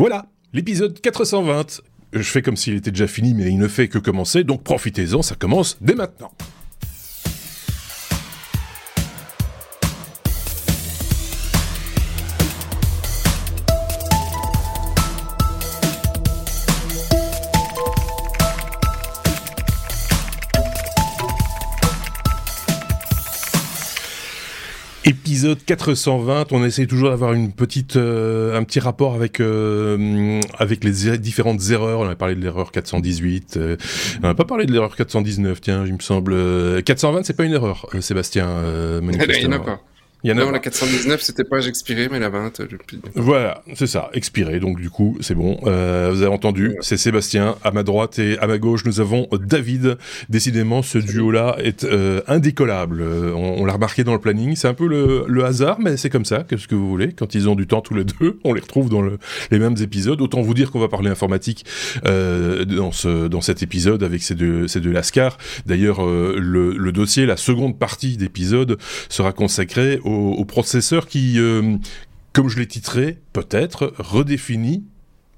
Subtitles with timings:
[0.00, 0.24] Voilà,
[0.54, 1.82] l'épisode 420.
[2.14, 5.20] Je fais comme s'il était déjà fini, mais il ne fait que commencer, donc profitez-en,
[5.20, 6.32] ça commence dès maintenant.
[25.40, 30.84] Épisode 420, on essaie toujours d'avoir une petite, euh, un petit rapport avec euh, avec
[30.84, 32.00] les différentes erreurs.
[32.00, 33.76] On a parlé de l'erreur 418, euh,
[34.22, 35.62] on n'a pas parlé de l'erreur 419.
[35.62, 38.50] Tiens, il me semble 420, c'est pas une erreur, Sébastien.
[39.00, 39.80] il n'y en a pas.
[40.22, 42.60] Il y en a non, la 419, c'était pas expiré, mais la 20.
[42.62, 43.00] Depuis...
[43.14, 44.60] Voilà, c'est ça, expiré.
[44.60, 45.58] Donc du coup, c'est bon.
[45.66, 49.28] Euh, vous avez entendu, c'est Sébastien à ma droite et à ma gauche, nous avons
[49.32, 49.98] David.
[50.28, 53.00] Décidément, ce duo-là est euh, indécollable.
[53.02, 54.56] Euh, on, l'a remarqué dans le planning.
[54.56, 56.44] C'est un peu le, le hasard, mais c'est comme ça.
[56.48, 58.88] Qu'est-ce que vous voulez Quand ils ont du temps tous les deux, on les retrouve
[58.88, 59.18] dans le,
[59.50, 60.20] les mêmes épisodes.
[60.20, 61.64] Autant vous dire qu'on va parler informatique
[62.06, 65.38] euh, dans ce dans cet épisode avec ces deux ces deux lascars.
[65.66, 70.09] D'ailleurs, euh, le, le dossier, la seconde partie d'épisode sera consacrée au,
[70.50, 71.76] processeur qui, euh,
[72.32, 74.84] comme je l'ai titré, peut-être redéfinit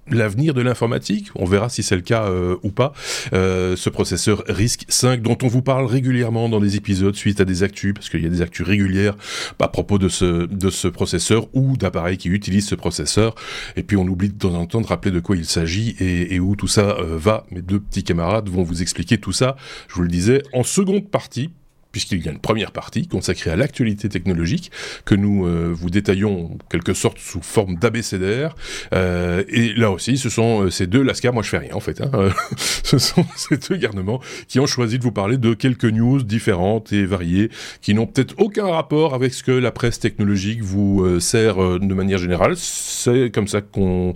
[0.09, 1.31] l'avenir de l'informatique.
[1.37, 2.93] On verra si c'est le cas euh, ou pas.
[3.33, 7.63] Euh, ce processeur RISC-5 dont on vous parle régulièrement dans des épisodes suite à des
[7.63, 9.15] actus, parce qu'il y a des actus régulières
[9.61, 13.37] à propos de ce, processeur ou d'appareils qui utilisent ce processeur.
[13.77, 16.41] Et puis on oublie de temps en temps de rappeler de quoi il s'agit et,
[16.41, 17.47] où tout ça va.
[17.53, 19.57] Mes deux petits camarades vont vous expliquer tout ça,
[19.89, 21.51] je vous le disais, en seconde partie
[21.93, 24.71] puisqu'il y a une première partie consacrée à l'actualité technologique
[25.05, 28.57] que nous euh, vous détaillons en quelque sorte sous forme d'abécédaire.
[28.93, 31.81] Euh, et là aussi, ce sont euh, ces deux lascars, moi je fais rien en
[31.81, 32.11] fait, hein,
[32.57, 36.93] ce sont ces deux garnements qui ont choisi de vous parler de quelques news différentes
[36.93, 41.79] et variées qui n'ont peut-être aucun rapport avec ce que la presse technologique vous sert
[41.79, 42.57] de manière générale.
[42.57, 44.15] C'est comme ça qu'on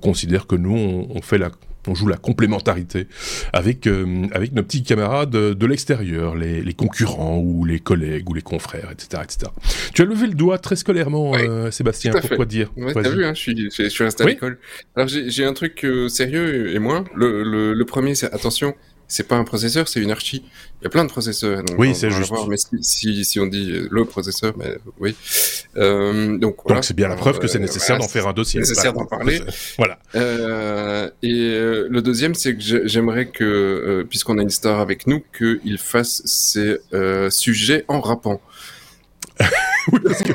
[0.00, 1.50] considère que nous, on, on fait la
[1.88, 3.06] on joue la complémentarité
[3.52, 8.42] avec euh, avec nos petits camarades de, l'extérieur, les, concurrents ou les collègues ou les
[8.42, 9.50] confrères, etc., etc.
[9.94, 12.12] Tu as levé le doigt très scolairement, euh, Sébastien.
[12.12, 14.58] Pourquoi dire ouais, T'as vu, hein, je suis je, suis resté à l'école.
[14.94, 17.04] Alors j'ai un truc euh, sérieux et moins.
[17.14, 18.74] Le, le, le premier, c'est attention
[19.08, 20.44] c'est pas un processeur, c'est une archi.
[20.80, 21.62] Il y a plein de processeurs.
[21.78, 22.32] oui, c'est juste.
[22.48, 25.14] mais si, si, on dit le processeur, mais oui.
[25.76, 28.60] Euh, donc donc c'est bien la preuve que c'est euh, nécessaire d'en faire un dossier.
[28.60, 29.40] Nécessaire d'en parler.
[29.78, 29.98] voilà.
[30.14, 35.06] Euh, et euh, le deuxième, c'est que j'aimerais que, euh, puisqu'on a une star avec
[35.06, 36.78] nous, qu'il fasse ses
[37.30, 38.40] sujets en rappant.
[39.92, 40.32] oui, parce que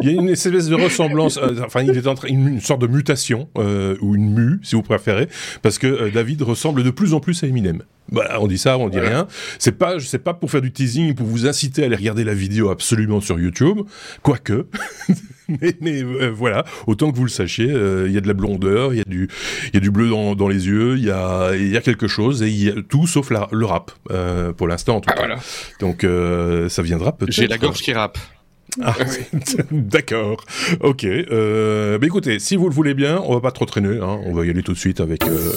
[0.00, 2.80] il y a une espèce de ressemblance, euh, enfin, il est en train, une, sorte
[2.80, 5.28] de mutation, euh, ou une mue, si vous préférez,
[5.62, 7.82] parce que euh, David ressemble de plus en plus à Eminem.
[8.12, 9.26] Bah, on dit ça, on dit rien.
[9.58, 12.34] C'est pas, sais pas pour faire du teasing, pour vous inciter à aller regarder la
[12.34, 13.80] vidéo absolument sur YouTube,
[14.22, 14.66] quoique.
[15.48, 18.98] mais, mais voilà, autant que vous le sachiez, il y a de la blondeur, il
[18.98, 19.28] y a du,
[19.68, 21.80] il y a du bleu dans, dans les yeux, il y a, il y a
[21.80, 23.90] quelque chose et il y a tout sauf la, le rap
[24.56, 25.20] pour l'instant en tout ah, cas.
[25.20, 25.38] Voilà.
[25.80, 26.06] Donc
[26.70, 27.32] ça viendra peut-être.
[27.32, 28.18] J'ai la gorge qui rappe.
[28.82, 28.94] Ah,
[29.70, 30.44] D'accord.
[30.80, 31.04] Ok.
[31.04, 33.98] Euh, bah écoutez, si vous le voulez bien, on va pas trop traîner.
[33.98, 34.20] Hein.
[34.24, 35.52] On va y aller tout de suite avec euh,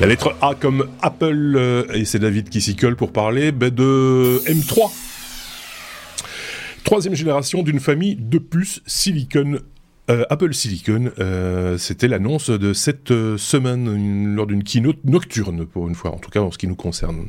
[0.00, 1.54] la lettre A comme Apple.
[1.56, 4.90] Euh, et c'est David qui s'y colle pour parler bah, de M3.
[6.84, 9.58] Troisième génération d'une famille de puces Silicon
[10.10, 15.94] euh, Apple Silicon, euh, c'était l'annonce de cette semaine lors d'une keynote nocturne, pour une
[15.94, 17.28] fois, en tout cas en ce qui nous concerne.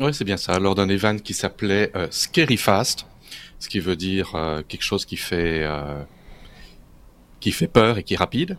[0.00, 0.58] Oui, c'est bien ça.
[0.58, 3.06] Lors d'un event qui s'appelait euh, Scary Fast,
[3.60, 6.02] ce qui veut dire euh, quelque chose qui fait euh,
[7.38, 8.58] qui fait peur et qui est rapide.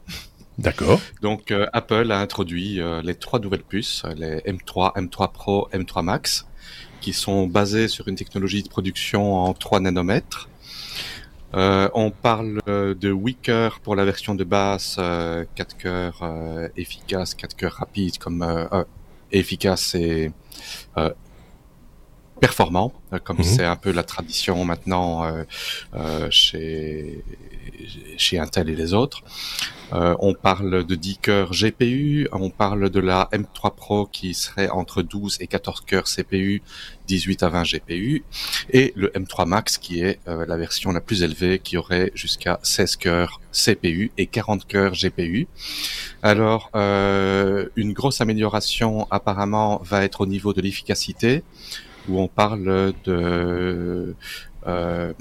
[0.58, 1.02] D'accord.
[1.22, 6.48] Donc Apple a introduit les trois nouvelles puces, les M3, M3 Pro, M3 Max,
[7.02, 10.48] qui sont basées sur une technologie de production en 3 nanomètres.
[11.52, 17.74] on parle de 8 cœurs pour la version de base, 4 cœurs efficaces, 4 cœurs
[17.74, 18.70] rapides, comme
[19.34, 20.32] efficace et
[22.40, 23.44] performant, euh, comme mhm.
[23.44, 25.44] c'est un peu la tradition maintenant euh,
[25.96, 27.24] euh, chez
[28.18, 29.22] chez Intel et les autres.
[29.94, 34.70] Euh, on parle de 10 cœurs GPU, on parle de la M3 Pro qui serait
[34.70, 36.64] entre 12 et 14 cœurs CPU,
[37.08, 38.24] 18 à 20 GPU,
[38.72, 42.60] et le M3 Max qui est euh, la version la plus élevée qui aurait jusqu'à
[42.64, 45.48] 16 cœurs CPU et 40 cœurs GPU.
[46.24, 51.44] Alors, euh, une grosse amélioration apparemment va être au niveau de l'efficacité
[52.10, 54.16] où on parle de
[54.68, 55.14] euh,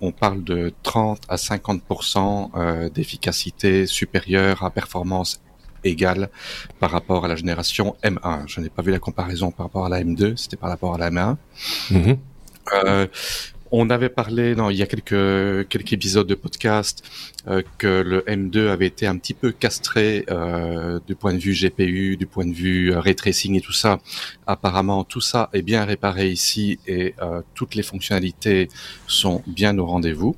[0.00, 5.40] on parle de 30 à 50% euh, d'efficacité supérieure à performance
[5.82, 6.30] égale
[6.80, 8.44] par rapport à la génération M1.
[8.46, 10.98] Je n'ai pas vu la comparaison par rapport à la M2, c'était par rapport à
[10.98, 11.36] la M1.
[11.90, 12.18] Mm-hmm.
[12.72, 13.06] Euh,
[13.76, 17.02] on avait parlé dans, il y a quelques, quelques épisodes de podcast
[17.48, 21.54] euh, que le M2 avait été un petit peu castré euh, du point de vue
[21.54, 23.98] GPU, du point de vue euh, ray tracing et tout ça.
[24.46, 27.14] Apparemment, tout ça est bien réparé ici et
[27.54, 28.68] toutes les fonctionnalités
[29.06, 30.36] sont bien au rendez-vous.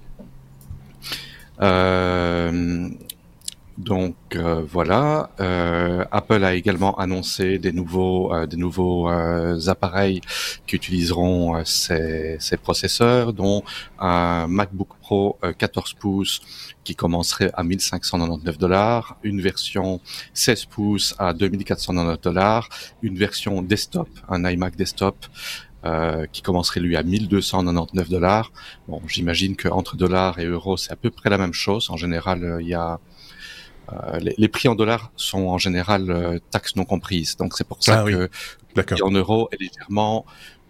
[3.79, 9.09] Donc euh, voilà, euh, Apple a également annoncé des nouveaux, euh, des nouveaux
[9.69, 10.21] appareils
[10.67, 13.63] qui utiliseront ces, ces, processeurs, dont
[13.99, 16.41] un MacBook Pro 14 pouces
[16.85, 20.01] qui commencerait à 1599 dollars, une version
[20.33, 22.69] 16 pouces à 2499 dollars,
[23.03, 25.17] une version desktop, un iMac desktop
[25.87, 28.51] euh, qui commencerait lui à 1299 dollars.
[28.89, 31.91] Bon, j'imagine qu'entre dollars et euros, c'est à peu près la même chose.
[31.91, 32.97] En général, il y a euh,
[34.21, 37.37] les, les, prix en dollars sont en général euh, taxes non comprises.
[37.37, 38.29] Donc c'est pour ça ah, que
[38.75, 40.25] le prix en euros est légèrement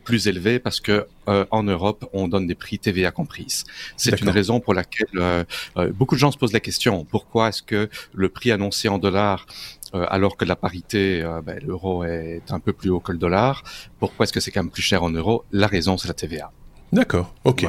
[0.07, 3.65] plus élevé parce que euh, en Europe on donne des prix TVA comprises.
[3.99, 5.45] C'est une raison pour laquelle euh,
[5.77, 8.99] euh, beaucoup de gens se posent la question pourquoi est-ce que le prix annoncé en
[8.99, 9.45] dollars
[9.93, 13.63] alors que la parité, ben, l'euro est un peu plus haut que le dollar,
[13.99, 15.45] pourquoi est-ce que c'est quand même plus cher en euros?
[15.53, 16.51] La raison c'est la TVA.
[16.93, 17.67] D'accord, ok.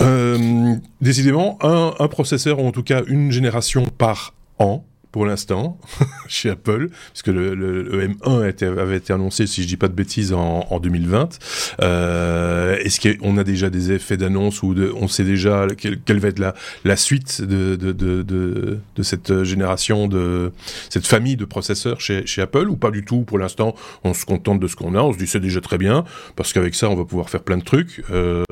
[0.00, 0.80] Ouais.
[1.02, 4.84] décidément, un, un processeur ou en tout cas une génération par an
[5.14, 5.78] pour l'instant
[6.26, 9.86] chez Apple, puisque le, le, le M1 était, avait été annoncé, si je dis pas
[9.86, 11.38] de bêtises, en, en 2020.
[11.82, 16.42] Euh, Est-ce qu'on a déjà des effets d'annonce ou on sait déjà quelle, va être
[16.84, 20.50] la, suite de, cette génération, de
[20.90, 24.24] cette famille de processeurs chez, chez Apple ou pas du tout Pour l'instant, on se
[24.24, 26.04] contente de ce qu'on a, on se dit c'est déjà très bien,
[26.34, 28.02] parce qu'avec ça, on va pouvoir faire plein de trucs.
[28.10, 28.42] Euh,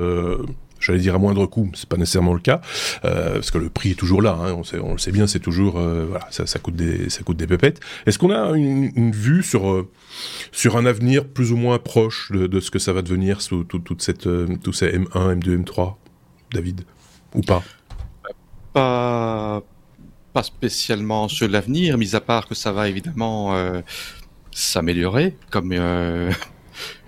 [0.82, 2.61] j'allais dire à moindre coût, c'est pas nécessairement le cas,
[3.05, 5.26] euh, parce que le prix est toujours là, hein, on, sait, on, le sait bien,
[5.26, 7.81] c'est toujours, euh, voilà, ça, ça, coûte des, ça coûte des pépettes.
[8.06, 9.88] Est-ce qu'on a une, une, vue sur, euh,
[10.50, 13.64] sur un avenir plus ou moins proche de, de ce que ça va devenir sous
[13.64, 14.29] tout, toute cette,
[14.62, 15.94] tous ces M1, M2, M3,
[16.52, 16.82] David,
[17.34, 17.62] ou pas?
[18.73, 19.62] Pas,
[20.32, 23.55] pas spécialement sur l'avenir, mis à part que ça va évidemment
[24.50, 25.75] s'améliorer, comme.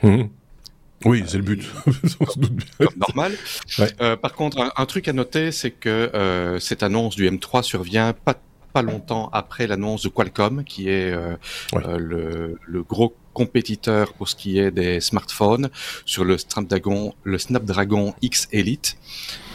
[0.03, 0.25] Mmh.
[1.05, 1.65] Oui, c'est le but.
[2.97, 3.33] normal.
[3.79, 3.89] Ouais.
[4.01, 7.63] Euh, par contre, un, un, truc à noter, c'est que euh, cette annonce du M3
[7.63, 8.35] survient pas
[8.75, 11.37] pas longtemps après l'annonce de Qualcomm, qui est euh,
[11.73, 11.87] ouais.
[11.87, 15.69] euh, le, le, gros compétiteur pour ce qui est des smartphones
[16.07, 18.97] sur le Snapdragon, le Snapdragon X Elite,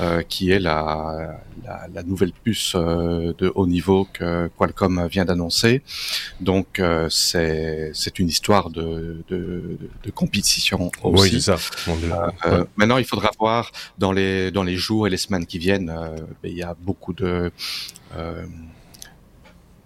[0.01, 5.25] euh, qui est la, la, la, nouvelle puce euh, de haut niveau que Qualcomm vient
[5.25, 5.81] d'annoncer.
[6.39, 11.35] Donc euh, c'est c'est une histoire de, de, de compétition aussi.
[11.35, 11.55] Oui, ça.
[11.87, 12.65] Ouais.
[12.75, 15.93] Maintenant, il faudra voir dans les dans les jours et les semaines qui viennent.
[16.43, 17.51] il y a beaucoup de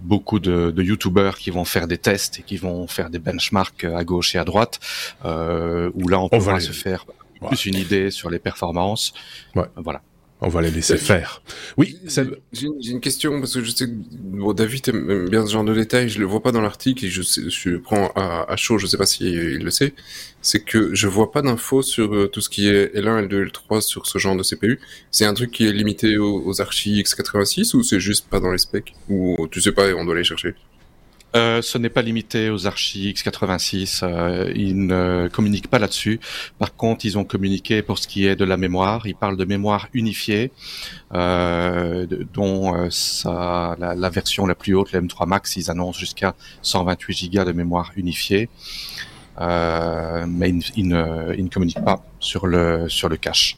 [0.03, 3.85] beaucoup de, de youtubeurs qui vont faire des tests et qui vont faire des benchmarks
[3.85, 4.79] à gauche et à droite,
[5.25, 7.05] euh, où là on, on pourra se faire
[7.41, 7.47] ouais.
[7.47, 9.13] plus une idée sur les performances.
[9.55, 9.65] Ouais.
[9.75, 10.01] Voilà.
[10.45, 11.41] On va les laisser faire.
[11.77, 11.97] Oui,
[12.51, 15.73] j'ai une question parce que je sais que bon, David aime bien ce genre de
[15.73, 16.09] détails.
[16.09, 18.77] Je le vois pas dans l'article et je, sais, je prends à, à, chaud.
[18.77, 19.93] Je sais pas si il le sait.
[20.41, 23.79] C'est que je vois pas d'infos sur euh, tout ce qui est L1, L2, L3
[23.79, 24.81] sur ce genre de CPU.
[25.11, 28.51] C'est un truc qui est limité aux, aux archis x86 ou c'est juste pas dans
[28.51, 30.55] les specs ou tu sais pas et on doit aller chercher?
[31.35, 34.01] Euh, ce n'est pas limité aux archi x86.
[34.03, 36.19] Euh, ils ne communiquent pas là-dessus.
[36.59, 39.07] Par contre, ils ont communiqué pour ce qui est de la mémoire.
[39.07, 40.51] Ils parlent de mémoire unifiée,
[41.13, 45.99] euh, dont euh, ça, la, la, version la plus haute, le M3 Max, ils annoncent
[45.99, 48.49] jusqu'à 128 Go de mémoire unifiée.
[49.41, 53.57] Euh, mais ils, ils, ne, ils, ne, communiquent pas sur le sur le cache.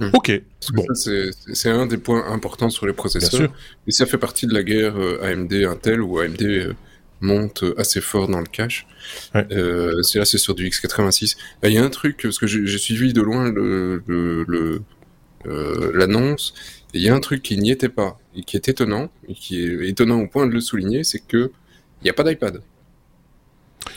[0.00, 0.10] Mmh.
[0.12, 0.42] Ok.
[0.72, 0.84] Bon.
[0.94, 3.52] C'est un des points importants sur les processeurs.
[3.86, 6.72] Et ça fait partie de la guerre euh, AMD Intel où AMD euh,
[7.20, 8.86] monte assez fort dans le cache.
[9.34, 9.46] Ouais.
[9.52, 11.36] Euh, c'est là, c'est sur du x86.
[11.62, 13.52] Il y a un truc parce que j'ai suivi de loin
[15.94, 16.54] l'annonce.
[16.56, 16.60] Le,
[16.94, 19.64] il y a un truc qui n'y était pas et qui est étonnant et qui
[19.64, 21.50] est étonnant au point de le souligner, c'est que
[22.00, 22.62] il n'y a pas d'iPad.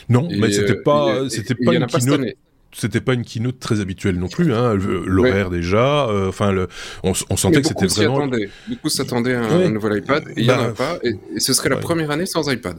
[0.08, 2.34] Non, et mais c'était pas, c'était pas une keynote
[2.72, 5.56] c'était pas une keynote très habituelle non plus, hein, l'horaire ouais.
[5.56, 6.06] déjà.
[6.08, 6.54] Euh, enfin,
[7.02, 8.18] on, on sentait que c'était vraiment.
[8.18, 8.50] Attendait.
[8.68, 9.68] Du coup, s'attendait à un ouais.
[9.70, 10.98] nouvel iPad et il bah, n'y en a pas.
[11.02, 12.76] Et, et ce serait la première année sans iPad.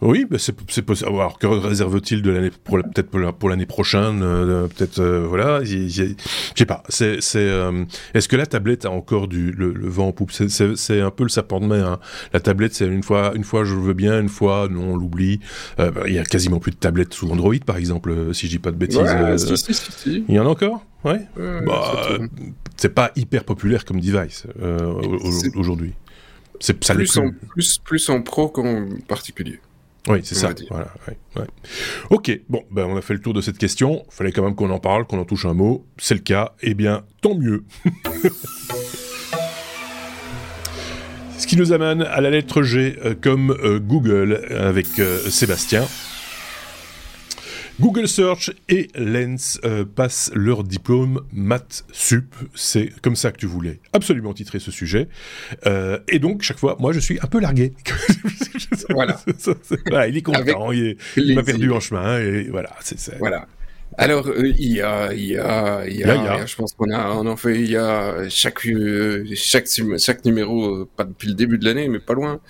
[0.00, 1.08] Oui, bah c'est possible.
[1.08, 5.64] Alors, que réserve-t-il de l'année pour peut-être pour l'année prochaine euh, Peut-être euh, voilà.
[5.64, 6.14] Je
[6.54, 6.84] sais pas.
[6.88, 7.18] C'est.
[7.34, 10.30] Euh, Est-ce que la tablette a encore du le, le vent en poupe?
[10.30, 11.86] C'est un peu le serpent de mer.
[11.88, 12.00] Hein.
[12.32, 15.40] La tablette, c'est une fois une fois je veux bien, une fois non on l'oublie.
[15.76, 18.58] Bah, il y a quasiment plus de tablettes sous Android, par exemple, si je dis
[18.58, 18.98] pas de bêtises.
[19.00, 20.84] Ouais, si, si, si, il y en a encore?
[21.04, 21.22] Ouais?
[21.36, 22.18] bah,
[22.76, 24.46] c'est pas hyper populaire comme device
[25.56, 25.94] aujourd'hui.
[26.60, 29.60] C'est ça plus, en, plus plus en pro qu'en particulier.
[30.08, 30.52] Oui, c'est ça.
[30.70, 30.88] Voilà,
[32.10, 34.04] Ok, bon, ben on a fait le tour de cette question.
[34.10, 35.86] Il fallait quand même qu'on en parle, qu'on en touche un mot.
[35.98, 36.54] C'est le cas.
[36.62, 37.64] Eh bien, tant mieux.
[41.38, 45.86] Ce qui nous amène à la lettre G, euh, comme euh, Google avec euh, Sébastien.
[47.80, 49.60] Google Search et Lens
[49.94, 52.34] passent leur diplôme Math Sup.
[52.54, 55.08] C'est comme ça que tu voulais absolument titrer ce sujet.
[55.66, 57.72] et donc, chaque fois, moi, je suis un peu largué.
[58.90, 60.08] voilà.
[60.08, 60.96] il est content, il,
[61.34, 62.70] m'a perdu en chemin, et voilà.
[62.80, 63.46] c'est Voilà.
[63.96, 67.10] Alors, euh, il y a, il y a, il y a, je pense qu'on a,
[67.10, 69.66] on en fait, il y a chaque, euh, chaque,
[69.98, 72.40] chaque numéro, euh, pas depuis le début de l'année, mais pas loin.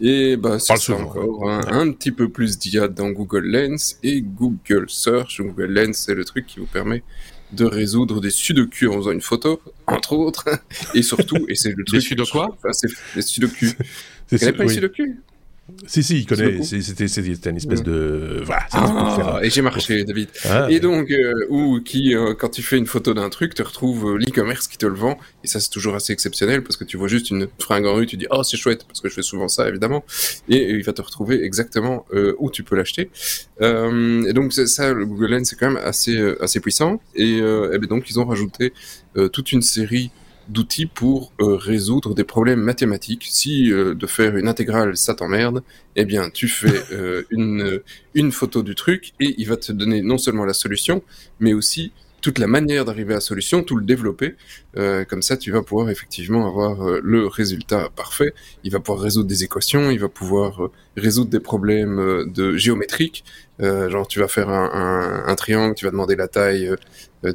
[0.00, 5.40] Et bah, c'est encore un, petit peu plus d'IA dans Google Lens et Google Search.
[5.40, 7.02] Google Lens, c'est le truc qui vous permet
[7.52, 10.44] de résoudre des sudoku en faisant une photo, entre autres,
[10.94, 12.00] et surtout, et c'est le truc.
[12.00, 12.50] Des sudoku quoi?
[12.52, 13.66] enfin, c'est des sudoku.
[13.66, 13.74] Vous
[14.28, 15.16] connaissez pas les sudoku
[15.86, 16.62] si, si, il connaît.
[16.62, 18.42] C'était une espèce de.
[18.44, 20.28] Voilà, ah, et j'ai marché, David.
[20.44, 23.62] Ah, et donc, euh, ou qui, euh, quand tu fais une photo d'un truc, tu
[23.62, 25.18] retrouves euh, l'e-commerce qui te le vend.
[25.44, 28.06] Et ça, c'est toujours assez exceptionnel parce que tu vois juste une fringue en rue,
[28.06, 30.04] tu dis, oh, c'est chouette, parce que je fais souvent ça, évidemment.
[30.48, 32.04] Et, il va te retrouver exactement
[32.38, 33.10] où tu peux l'acheter.
[33.60, 37.00] et donc, ça, le Google Lens, c'est quand même assez, assez puissant.
[37.14, 38.72] Et, et ben donc, ils ont rajouté
[39.32, 40.10] toute une série
[40.48, 43.26] d'outils pour euh, résoudre des problèmes mathématiques.
[43.30, 45.62] Si euh, de faire une intégrale ça t'emmerde,
[45.96, 47.80] eh bien tu fais euh, une
[48.14, 51.02] une photo du truc et il va te donner non seulement la solution,
[51.40, 54.34] mais aussi toute la manière d'arriver à la solution, tout le développer.
[55.08, 58.34] comme ça, tu vas pouvoir effectivement avoir le résultat parfait.
[58.64, 63.24] Il va pouvoir résoudre des équations, il va pouvoir résoudre des problèmes de géométriques.
[63.60, 66.74] genre, tu vas faire un, un, un, triangle, tu vas demander la taille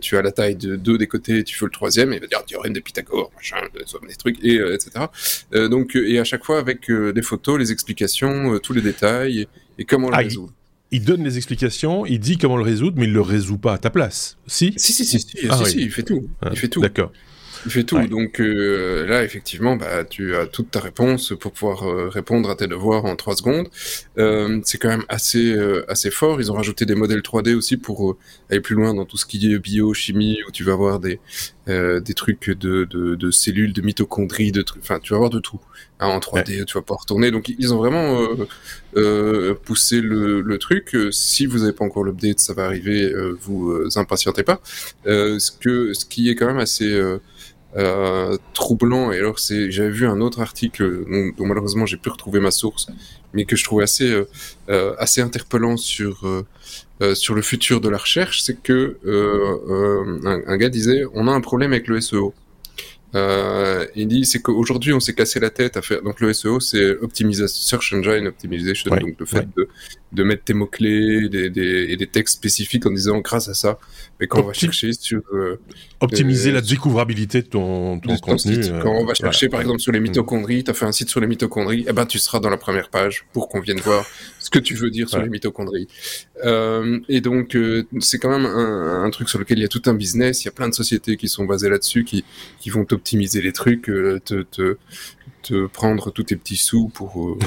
[0.02, 2.28] tu as la taille de deux des côtés, tu veux le troisième, et il va
[2.28, 5.06] dire théorème de Pythagore, machin, des trucs, et euh, etc.
[5.54, 9.48] Euh, donc, et à chaque fois avec des photos, les explications, tous les détails,
[9.78, 10.54] et, comment le ah, résoudre.
[10.92, 13.78] Il, donne les explications, il dit comment le résoudre, mais il le résout pas à
[13.78, 14.38] ta place.
[14.48, 14.74] Si?
[14.78, 16.30] Si, si, si, si, ah si, il fait tout.
[16.52, 16.82] il fait tout.
[16.82, 17.12] D'accord.
[17.66, 18.00] Il fait tout.
[18.08, 22.56] Donc euh, là, effectivement, bah, tu as toute ta réponse pour pouvoir euh, répondre à
[22.56, 23.68] tes devoirs en trois secondes.
[24.18, 25.56] Euh, c'est quand même assez
[25.88, 26.42] assez fort.
[26.42, 28.18] Ils ont rajouté des modèles 3D aussi pour
[28.50, 31.20] aller plus loin dans tout ce qui est biochimie, où tu vas avoir des
[31.66, 34.84] des trucs de, de, de, cellules, de mitochondries, de trucs.
[34.84, 35.62] Enfin, tu vas avoir de tout
[36.02, 36.66] hein, en 3D.
[36.66, 37.32] Tu vas pouvoir tourner.
[37.32, 38.28] Donc ils ont vraiment
[39.64, 40.98] poussé le, le truc.
[41.12, 43.14] Si vous n'avez pas encore l'update, ça va arriver.
[43.40, 44.60] vous impatientez pas.
[45.06, 47.02] ce que ce qui est quand même assez
[47.76, 49.12] euh, troublant.
[49.12, 51.06] Et alors, c'est, j'avais vu un autre article
[51.38, 52.88] dont, malheureusement j'ai pu retrouver ma source,
[53.34, 54.28] mais que je trouvais assez euh,
[54.70, 58.98] euh assez interpellant sur euh, sur le futur de la recherche, c'est que
[60.26, 62.34] un, un, gars disait on a un problème avec le SEO.
[63.16, 66.98] Il dit c'est qu'aujourd'hui on s'est cassé la tête à faire donc le SEO c'est
[66.98, 69.68] optimisation search engine optimization donc le fait de,
[70.14, 73.54] de mettre tes mots clés des, des, et des textes spécifiques en disant grâce à
[73.54, 73.78] ça
[74.20, 75.60] mais quand on va chercher sur euh,
[76.00, 79.92] optimiser euh, la découvrabilité de ton, ton contenu quand on va chercher par exemple sur
[79.92, 80.04] les mm.
[80.04, 82.58] mitochondries tu as fait un site sur les mitochondries eh ben tu seras dans la
[82.58, 84.06] première page pour qu'on vienne voir
[84.40, 85.88] ce que tu veux dire sur les mitochondries.
[87.08, 87.58] Et donc
[88.00, 90.44] c'est quand même un, un, truc sur lequel il y a tout un business.
[90.44, 92.26] Il y a plein de sociétés qui sont basées là-dessus qui
[92.60, 97.38] qui vont optimiser les trucs, euh, te, te, prendre tous tes petits sous pour, euh,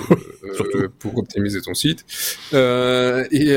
[0.75, 2.05] euh, pour optimiser ton site.
[3.31, 3.51] Et,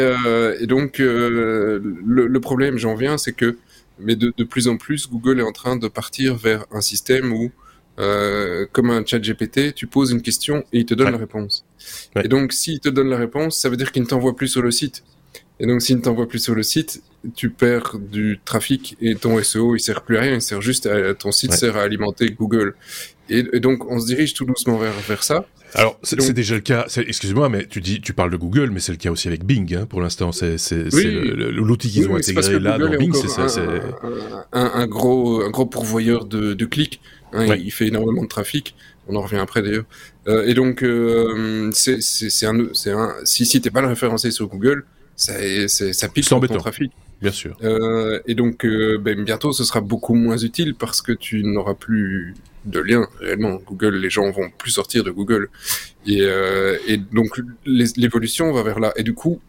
[0.61, 3.57] et, donc, le, le, problème, j'en viens, c'est que,
[3.99, 7.31] mais de, de, plus en plus, Google est en train de partir vers un système
[7.33, 7.51] où,
[7.97, 11.65] comme un chat GPT, tu poses une question et il te donne la réponse.
[12.23, 14.61] Et donc, s'il te donne la réponse, ça veut dire qu'il ne t'envoie plus sur
[14.61, 15.03] le site.
[15.59, 17.03] Et donc, s'il ne t'envoie plus sur le site,
[17.35, 20.85] tu perds du trafic et ton SEO, il sert plus à rien, il sert juste
[20.85, 22.75] à, ton site sert à alimenter Google.
[23.29, 25.45] Et, donc, on se dirige tout doucement vers, vers ça.
[25.75, 26.87] Alors, c'est déjà le cas.
[26.95, 29.73] Excuse-moi, mais tu dis, tu parles de Google, mais c'est le cas aussi avec Bing.
[29.75, 30.57] Hein, pour l'instant, c'est
[30.91, 33.13] l'outil qu'ils ont intégré là dans Bing.
[33.13, 33.61] C'est
[34.51, 36.99] un, un, gros, un gros pourvoyeur de, de clics.
[37.33, 38.75] Hein, il fait énormément de trafic.
[39.07, 39.85] On en revient après d'ailleurs.
[40.27, 44.85] Euh, et donc, euh, c'est un, un, si si t'es pas le référencé sur Google,
[45.15, 45.33] ça,
[45.67, 46.91] ça pique ton trafic.
[47.21, 47.57] Bien sûr.
[47.63, 51.73] Euh, et donc, euh, ben, bientôt, ce sera beaucoup moins utile parce que tu n'auras
[51.73, 52.33] plus
[52.69, 53.55] de lien réellement.
[53.65, 55.49] Google, les gens vont plus sortir de Google.
[56.05, 58.93] Et, euh, et donc, l'évolution va vers là.
[58.95, 59.41] Et du coup,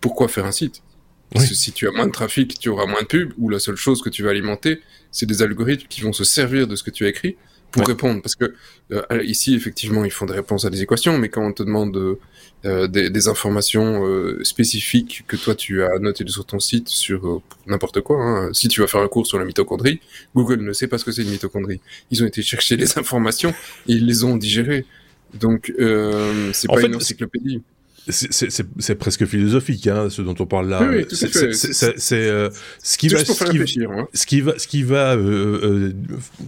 [0.00, 0.82] pourquoi faire un site?
[1.30, 3.58] Parce que si tu as moins de trafic, tu auras moins de pubs, ou la
[3.58, 6.82] seule chose que tu vas alimenter, c'est des algorithmes qui vont se servir de ce
[6.84, 7.36] que tu as écrit
[7.74, 8.22] pour répondre.
[8.22, 8.54] Parce que
[8.92, 12.16] euh, ici, effectivement, ils font des réponses à des équations, mais quand on te demande
[12.64, 17.26] euh, des, des, informations euh, spécifiques que toi tu as notées sur ton site sur
[17.26, 18.54] euh, n'importe quoi, hein.
[18.54, 20.00] si tu vas faire un cours sur la mitochondrie,
[20.34, 21.82] Google ne sait pas ce que c'est une mitochondrie.
[22.10, 23.50] Ils ont été chercher les informations
[23.86, 24.86] et ils les ont digérées.
[25.34, 25.72] Donc,
[26.52, 27.60] c'est pas une encyclopédie.
[28.08, 30.82] C'est presque philosophique, hein, ce dont on parle là.
[30.82, 32.50] Oui, oui, c'est euh,
[32.82, 34.08] ce qui va, ce qui, hein.
[34.12, 35.92] ce qui va, ce qui va euh, euh,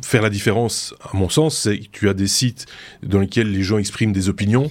[0.03, 2.67] faire la différence, à mon sens, c'est que tu as des sites
[3.03, 4.71] dans lesquels les gens expriment des opinions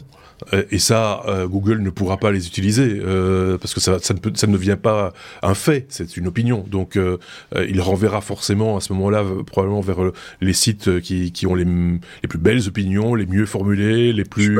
[0.71, 4.19] et ça, euh, Google ne pourra pas les utiliser euh, parce que ça, ça, ne
[4.19, 6.65] peut, ça ne devient pas un fait, c'est une opinion.
[6.69, 6.97] Donc,
[7.55, 10.11] il renverra forcément à ce moment-là probablement vers
[10.41, 14.59] les sites qui, qui ont les, les plus belles opinions, les mieux formulées, les plus,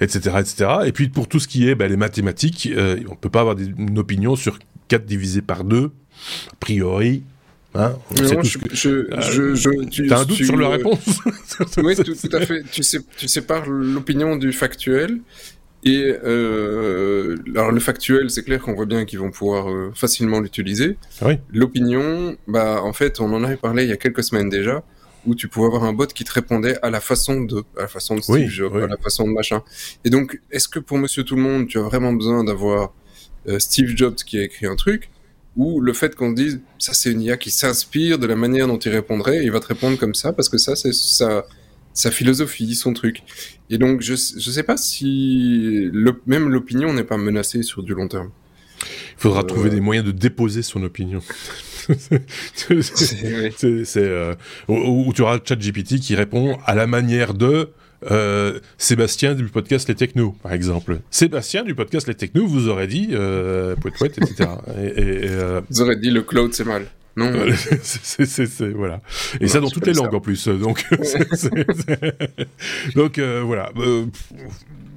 [0.00, 0.70] etc., etc.
[0.86, 2.70] Et puis pour tout ce qui est ben, les mathématiques,
[3.08, 5.90] on peut pas avoir une opinion sur 4 divisé par 2
[6.50, 7.22] a priori,
[7.78, 11.20] Hein je, T'as un doute sur la réponse
[11.78, 12.62] Oui, tout, à fait.
[12.70, 15.20] Tu, sais, tu sépares l'opinion du factuel.
[15.84, 20.40] Et euh, alors le factuel, c'est clair qu'on voit bien qu'ils vont pouvoir euh, facilement
[20.40, 20.96] l'utiliser.
[21.22, 21.34] Oui.
[21.52, 24.82] L'opinion, bah en fait, on en avait parlé il y a quelques semaines déjà,
[25.26, 27.88] où tu pouvais avoir un bot qui te répondait à la façon de, à la
[27.88, 29.62] façon de Steve à la façon de machin.
[30.04, 32.92] Et donc, est-ce que pour Monsieur Tout le Monde, tu as vraiment besoin d'avoir
[33.46, 35.10] euh, Steve Jobs qui a écrit un truc
[35.56, 38.78] ou le fait qu'on dise ça c'est une IA qui s'inspire de la manière dont
[38.78, 41.46] il répondrait, et il va te répondre comme ça parce que ça c'est sa,
[41.94, 43.22] sa philosophie, son truc.
[43.70, 47.94] Et donc je je sais pas si le, même l'opinion n'est pas menacée sur du
[47.94, 48.30] long terme.
[48.82, 51.20] Il faudra euh, trouver des moyens de déposer son opinion.
[52.54, 54.34] c'est euh,
[54.68, 57.70] où, où, tu auras ChatGPT qui répond à la manière de
[58.10, 61.00] euh, Sébastien du podcast Les Technos, par exemple.
[61.10, 63.74] Sébastien du podcast Les Technos vous aurait dit, euh,
[64.04, 64.50] etc.
[64.78, 66.86] et, euh, Vous aurez dit le cloud c'est mal.
[67.16, 67.32] Non.
[67.82, 69.00] c'est, voilà.
[69.40, 70.48] Et ça dans toutes les langues en plus.
[70.48, 70.84] Donc,
[72.94, 73.72] donc voilà.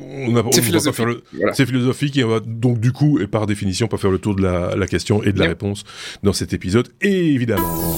[0.01, 1.05] On a, philosophique.
[1.05, 1.23] Le...
[1.33, 1.53] Voilà.
[1.53, 4.35] C'est philosophique et on va donc du coup et par définition pas faire le tour
[4.35, 5.85] de la, la question et de la réponse
[6.23, 6.89] dans cet épisode.
[7.01, 7.97] Et évidemment.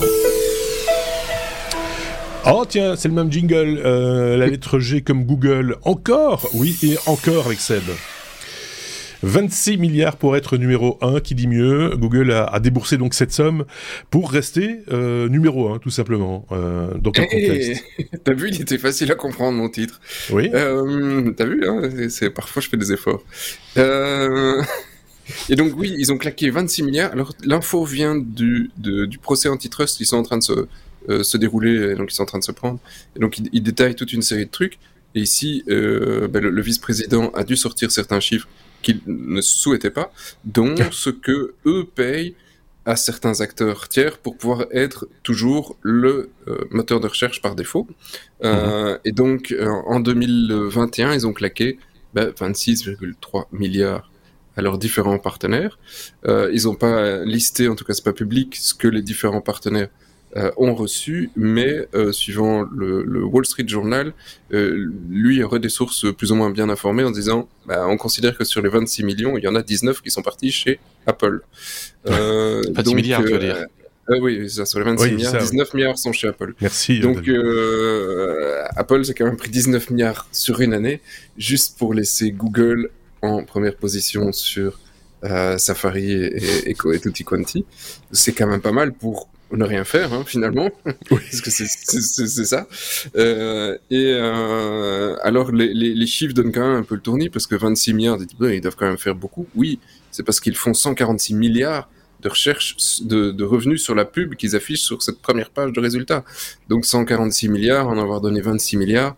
[2.45, 5.77] Oh tiens, c'est le même jingle, euh, la lettre G comme Google.
[5.83, 7.83] Encore Oui, et encore avec Seb.
[9.21, 11.95] 26 milliards pour être numéro 1, qui dit mieux.
[11.95, 13.65] Google a, déboursé donc cette somme
[14.10, 16.48] pour rester euh, numéro 1, tout simplement.
[16.51, 17.83] Euh, dans contexte
[18.24, 20.01] T'as vu, il était facile à comprendre mon titre.
[20.31, 20.50] Oui.
[20.53, 23.23] Euh, T'as vu, hein, c'est, parfois je fais des efforts.
[25.47, 27.12] Et donc oui, ils ont claqué 26 milliards.
[27.12, 29.99] Alors l'info vient du, du procès antitrust.
[29.99, 30.67] Ils sont en train de se,
[31.10, 32.80] euh, se dérouler, et donc ils sont en train de se prendre.
[33.16, 34.80] Et donc ils, il détaillent toute une série de trucs.
[35.16, 38.48] Et ici, euh, ben, le, vice-président a dû sortir certains chiffres
[38.82, 40.12] qu'il ne souhaitait pas,
[40.46, 42.36] dont ce que eux payent
[42.86, 47.88] à certains acteurs tiers pour pouvoir être toujours le euh, moteur de recherche par défaut.
[48.44, 49.00] Euh, mhm.
[49.06, 51.78] Et donc, en 2021, ils ont claqué
[52.14, 54.10] ben, 26,3 milliards
[54.58, 55.78] à leurs différents partenaires.
[56.28, 59.90] Ils n'ont pas listé, en tout cas c'est pas public, ce que les différents partenaires
[60.58, 64.13] ont reçu, mais euh, suivant le, le, Wall Street Journal,
[64.54, 68.38] euh, lui aurait des sources plus ou moins bien informées en disant bah, on considère
[68.38, 71.41] que sur les 26 millions, il y en a 19 qui sont partis chez Apple.
[72.08, 73.67] Euh, 26 milliards, tu veux dire
[74.10, 76.56] euh, oui, ça, sur les 26 milliards, 19 milliards sont chez Apple.
[76.60, 77.00] Merci.
[77.00, 81.02] Donc, euh, Apple, c'est quand même pris 19 milliards sur une année,
[81.38, 82.89] juste pour laisser Google
[83.22, 84.80] en première position sur
[85.24, 87.65] euh, Safari et, et, et, Tutti Quanti.
[88.12, 90.70] C'est quand même pas mal pour ne rien faire hein, finalement,
[91.10, 92.68] parce que c'est ça.
[93.16, 97.30] Euh, et euh, alors les, les, les, chiffres donnent quand même un peu le tournis
[97.30, 99.48] parce que 26 milliards, ils doivent quand même faire beaucoup.
[99.56, 99.80] Oui,
[100.12, 101.90] c'est parce qu'ils font 146 milliards
[102.22, 105.80] de recherche de, de revenus sur la pub qu'ils affichent sur cette première page de
[105.80, 106.24] résultats.
[106.70, 109.16] Donc 146 milliards, en avoir donné 26 milliards.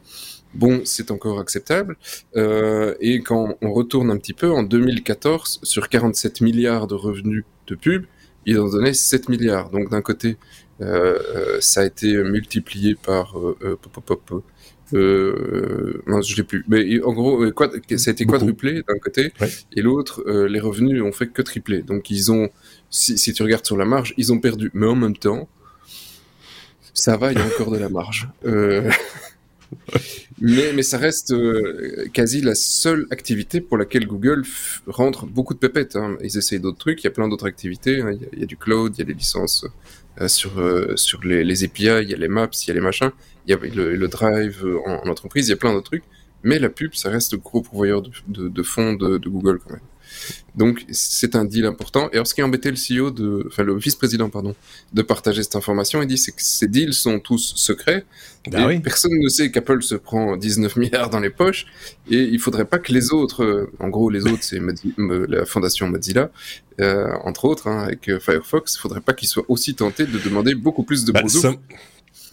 [0.53, 1.97] Bon, c'est encore acceptable.
[2.35, 7.43] Euh, et quand on retourne un petit peu, en 2014, sur 47 milliards de revenus
[7.67, 8.05] de pub,
[8.45, 9.69] ils ont donné 7 milliards.
[9.69, 10.37] Donc d'un côté,
[10.81, 14.43] euh, euh, ça a été multiplié par euh, euh pop, pop, pop,
[14.93, 16.63] euh, non, je l'ai plus.
[16.67, 17.45] Mais en gros,
[17.97, 19.33] ça a été quadruplé d'un côté,
[19.75, 21.81] et l'autre, euh, les revenus ont fait que tripler.
[21.81, 22.49] Donc ils ont,
[22.89, 24.69] si, si, tu regardes sur la marge, ils ont perdu.
[24.73, 25.47] Mais en même temps,
[26.93, 28.29] ça va, il y a encore de la marge.
[30.41, 34.43] Mais, ça reste euh, quasi la seule activité pour laquelle Google
[34.87, 35.95] rentre beaucoup de pépettes.
[35.95, 36.17] Hein.
[36.21, 38.01] Ils essayent d'autres trucs, il y a plein d'autres activités.
[38.01, 38.17] Hein.
[38.33, 39.65] Il, y a, du cloud, il y a des licences
[40.21, 42.81] euh, sur, euh, sur les, API, il y a les maps, il y a les
[42.81, 43.11] machins,
[43.47, 46.03] il y a le, drive en, en, entreprise, il y a plein d'autres trucs.
[46.43, 49.81] Mais la pub, ça reste le gros pourvoyeur de fonds de, de Google quand même.
[50.55, 52.09] Donc c'est un deal important.
[52.11, 54.55] Et alors ce qui a embêté le CEO de, enfin le vice-président pardon,
[54.93, 58.05] de partager cette information, il dit c'est que ces deals sont tous secrets.
[58.51, 61.65] Bah et personne ne sait qu'Apple se prend 19 milliards dans les poches
[62.11, 64.59] et il faudrait pas que les autres, en gros les autres c'est
[64.97, 66.29] la fondation Mozilla,
[66.81, 70.55] euh, entre autres hein, avec Firefox, il faudrait pas qu'ils soient aussi tentés de demander
[70.55, 71.21] beaucoup plus de bah,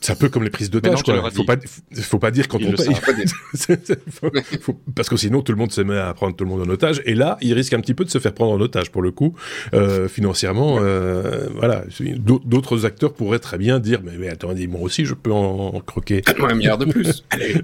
[0.01, 1.23] C'est un peu comme les prises d'otages, quoi.
[1.25, 1.57] Il faut pas,
[2.01, 2.89] faut pas dire quand on paye.
[4.95, 7.03] parce que sinon, tout le monde se met à prendre tout le monde en otage.
[7.05, 9.11] Et là, il risque un petit peu de se faire prendre en otage, pour le
[9.11, 9.35] coup.
[9.75, 11.85] Euh, financièrement, euh, voilà.
[12.19, 16.23] D'autres acteurs pourraient très bien dire, mais, mais attendez, moi aussi, je peux en, croquer.
[16.27, 17.25] un milliard de plus.
[17.31, 17.55] allez,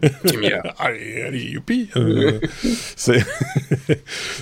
[0.79, 1.89] allez, allez, youpi.
[1.97, 2.39] Euh,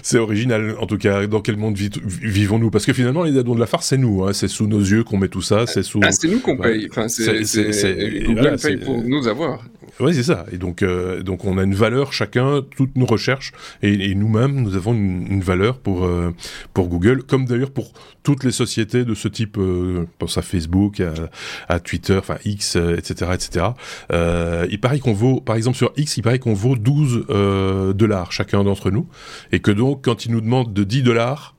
[0.02, 1.26] c'est original, en tout cas.
[1.26, 2.70] Dans quel monde vivons-nous?
[2.70, 4.24] Parce que finalement, les dadons de la farce, c'est nous.
[4.24, 4.32] Hein.
[4.32, 5.66] C'est sous nos yeux qu'on met tout ça.
[5.66, 6.00] C'est sous.
[6.02, 6.88] Ah, c'est nous qu'on paye.
[6.90, 7.44] Enfin, c'est
[7.84, 9.64] Google paye pour nous avoir.
[10.00, 10.44] Oui, c'est ça.
[10.50, 14.74] Et donc, euh, donc, on a une valeur chacun, toutes nos recherches, et, nous-mêmes, nous
[14.74, 16.34] avons une, valeur pour euh,
[16.72, 17.92] pour Google, comme d'ailleurs pour
[18.22, 19.56] toutes les sociétés de ce type.
[19.58, 21.00] Euh, pense à Facebook,
[21.68, 23.66] à, Twitter, enfin X, etc., etc.
[24.70, 27.26] il paraît qu'on vaut, par exemple sur X, il paraît qu'on vaut 12
[27.94, 29.06] dollars chacun d'entre nous,
[29.52, 31.54] et que donc, quand ils nous demandent de 10 dollars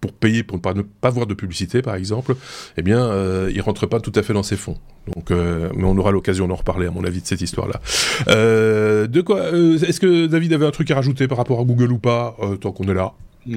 [0.00, 2.36] pour payer pour ne pas voir de publicité par exemple,
[2.76, 4.76] eh bien euh, il rentre pas tout à fait dans ses fonds.
[5.14, 7.80] Donc euh, mais on aura l'occasion d'en reparler à mon avis de cette histoire là.
[8.28, 11.64] Euh, de quoi euh, est-ce que David avait un truc à rajouter par rapport à
[11.64, 13.12] Google ou pas tant qu'on est là?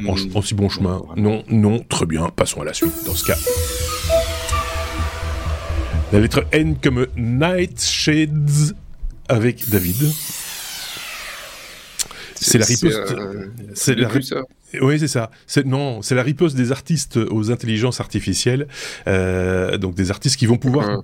[0.07, 0.41] En, hmm.
[0.41, 3.37] si bon chemin Non, non, très bien, passons à la suite dans ce cas.
[6.13, 8.75] La lettre N comme Nightshades
[9.27, 10.11] avec David.
[12.35, 13.15] C'est la riposte.
[13.73, 14.35] C'est la riposte.
[14.79, 15.31] Oui, c'est ça.
[15.47, 18.67] C'est non, c'est la riposte des artistes aux intelligences artificielles.
[19.07, 21.03] Euh, donc des artistes qui vont pouvoir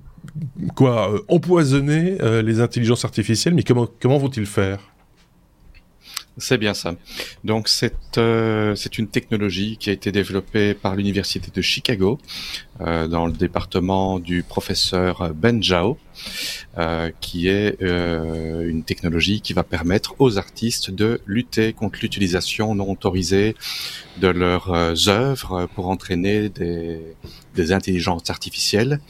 [0.74, 3.54] quoi euh, empoisonner euh, les intelligences artificielles.
[3.54, 4.78] Mais comment comment vont-ils faire?
[6.38, 6.94] C'est bien ça.
[7.42, 12.18] Donc c'est euh, c'est une technologie qui a été développée par l'université de Chicago
[12.80, 15.98] euh, dans le département du professeur Ben Zhao,
[16.76, 22.74] euh, qui est euh, une technologie qui va permettre aux artistes de lutter contre l'utilisation
[22.74, 23.56] non autorisée
[24.20, 27.00] de leurs euh, œuvres pour entraîner des,
[27.54, 29.00] des intelligences artificielles.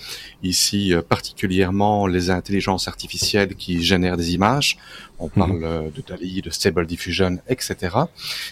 [0.42, 4.78] Ici, euh, particulièrement les intelligences artificielles qui génèrent des images.
[5.18, 5.30] On mhm.
[5.32, 7.96] parle de DALI, de Stable Diffusion, etc.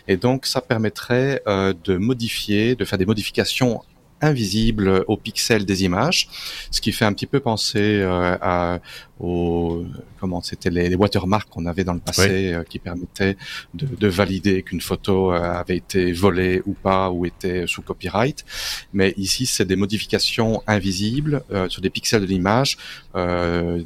[0.09, 3.83] Et donc, ça permettrait de modifier, de faire des modifications
[4.21, 6.29] invisibles aux pixels des images,
[6.71, 8.81] ce qui fait un petit peu penser euh, à,
[9.21, 9.85] aux
[10.19, 13.37] comment c'était les, les, watermarks qu'on avait dans le passé euh, qui permettaient
[13.75, 18.45] de, de valider qu'une photo euh, avait été volée ou pas ou était sous copyright.
[18.95, 22.77] Mais ici, c'est des modifications invisibles sur des pixels de l'image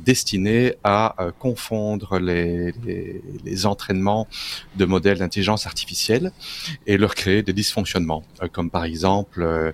[0.05, 4.27] destinées à confondre les, les, les, entraînements
[4.77, 6.33] de modèles d'intelligence artificielle
[6.87, 9.73] et leur créer des dysfonctionnements, comme par exemple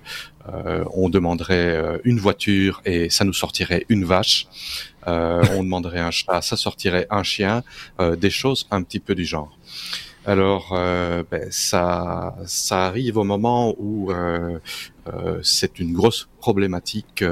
[0.53, 4.47] euh, on demanderait euh, une voiture et ça nous sortirait une vache.
[5.07, 7.63] Euh, on demanderait un chat, ça sortirait un chien,
[8.17, 9.57] des choses un petit peu du genre.
[10.25, 10.73] Alors,
[11.31, 14.11] ben, ça, ça arrive au moment où
[15.43, 17.23] c'est une grosse problématique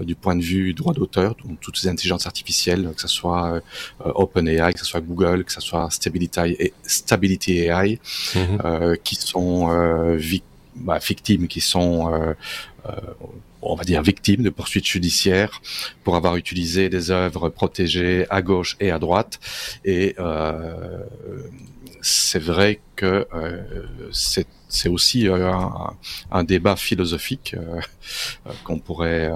[0.00, 3.60] du point de vue droit d'auteur, donc toutes les intelligences artificielles, que ce soit
[4.04, 8.00] OpenAI, que ce soit Google, que ce soit Stability, et Stability AI,
[8.34, 8.96] mhm.
[9.04, 12.34] qui sont victimes bah, victimes qui sont euh,
[12.88, 12.92] euh,
[13.62, 15.62] on va dire victimes de poursuites judiciaires
[16.02, 19.38] pour avoir utilisé des œuvres protégées à gauche et à droite.
[19.84, 21.04] Et euh,
[22.02, 23.62] c'est vrai que euh,
[24.12, 25.94] c'est c'est aussi euh, un,
[26.30, 27.80] un, débat philosophique euh,
[28.64, 29.30] qu'on pourrait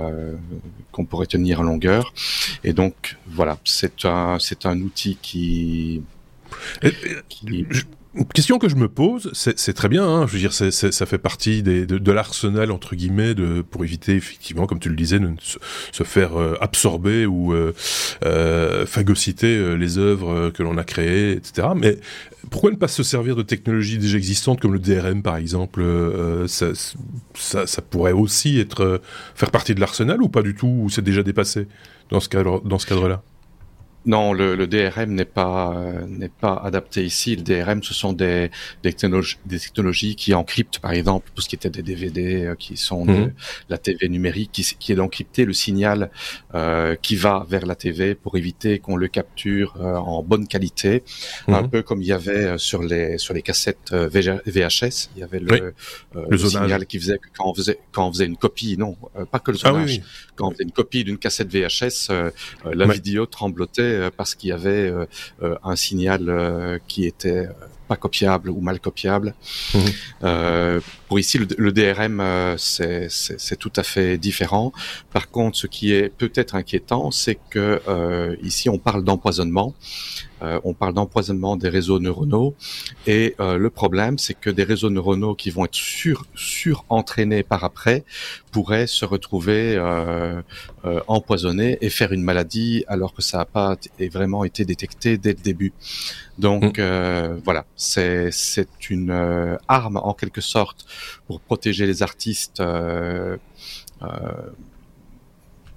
[0.92, 2.12] qu'on pourrait tenir en longueur.
[2.64, 6.02] Et donc voilà, c'est un c'est un outil qui,
[7.28, 7.66] qui
[8.24, 11.62] question que je me pose, c'est très bien, hein, je veux dire, ça fait partie
[11.62, 13.34] de, l'arsenal, entre guillemets,
[13.70, 15.28] pour éviter, effectivement, comme tu le disais, de
[15.92, 17.72] se, faire euh, absorber ou euh,
[18.24, 21.68] euh, phagocyter euh, les œuvres que l'on a créées, etc.
[21.76, 21.98] Mais
[22.50, 25.84] pourquoi ne pas se servir de technologies déjà existantes comme le DRM, par exemple
[26.46, 26.68] ça,
[27.34, 29.00] ça, ça, pourrait aussi être
[29.34, 31.66] faire partie de l'arsenal ou pas du tout, ou c'est déjà dépassé
[32.10, 33.20] dans ce cadre-là dans ce cadre -là
[34.06, 37.34] non, le, le DRM n'est pas euh, n'est pas adapté ici.
[37.34, 38.50] Le DRM, ce sont des,
[38.84, 42.54] des, technologies, des technologies qui encryptent, par exemple, tout ce qui était des DVD, euh,
[42.54, 43.32] qui sont de mhm.
[43.68, 46.10] la TV numérique, qui, qui est d'encrypter le signal
[46.54, 51.02] euh, qui va vers la TV pour éviter qu'on le capture euh, en bonne qualité,
[51.48, 51.70] un mhm.
[51.70, 55.74] peu comme il y avait sur les sur les cassettes VHS, il y avait le,
[56.14, 58.96] le, signal qui faisait que quand on faisait quand on faisait une copie, non,
[59.32, 60.00] pas que le ah zonage,
[60.36, 62.12] quand on faisait une copie d'une cassette VHS,
[62.72, 65.06] la vidéo tremblotait euh, parce qu'il y avait euh,
[65.42, 67.48] euh, un signal qui était
[67.86, 69.34] pas copiables ou mal copiables.
[69.74, 69.78] Mmh.
[70.24, 74.72] Euh, pour ici, le, DRM, euh, c'est tout à fait différent.
[75.12, 79.74] Par contre, ce qui est peut-être inquiétant, c'est que euh, ici, on parle d'empoisonnement.
[80.42, 82.54] Euh, on parle d'empoisonnement des réseaux neuronaux
[83.06, 87.64] et euh, le problème c'est que des réseaux neuronaux qui vont être sur surentraînés par
[87.64, 88.04] après
[88.52, 90.42] pourraient se retrouver euh,
[91.06, 93.78] empoisonnés et faire une maladie alors que ça n'a pas
[94.12, 95.72] vraiment été détecté dès le début.
[96.38, 97.40] Donc mm.
[97.44, 100.86] voilà, c'est c'est une arme en quelque sorte
[101.26, 102.62] pour protéger les artistes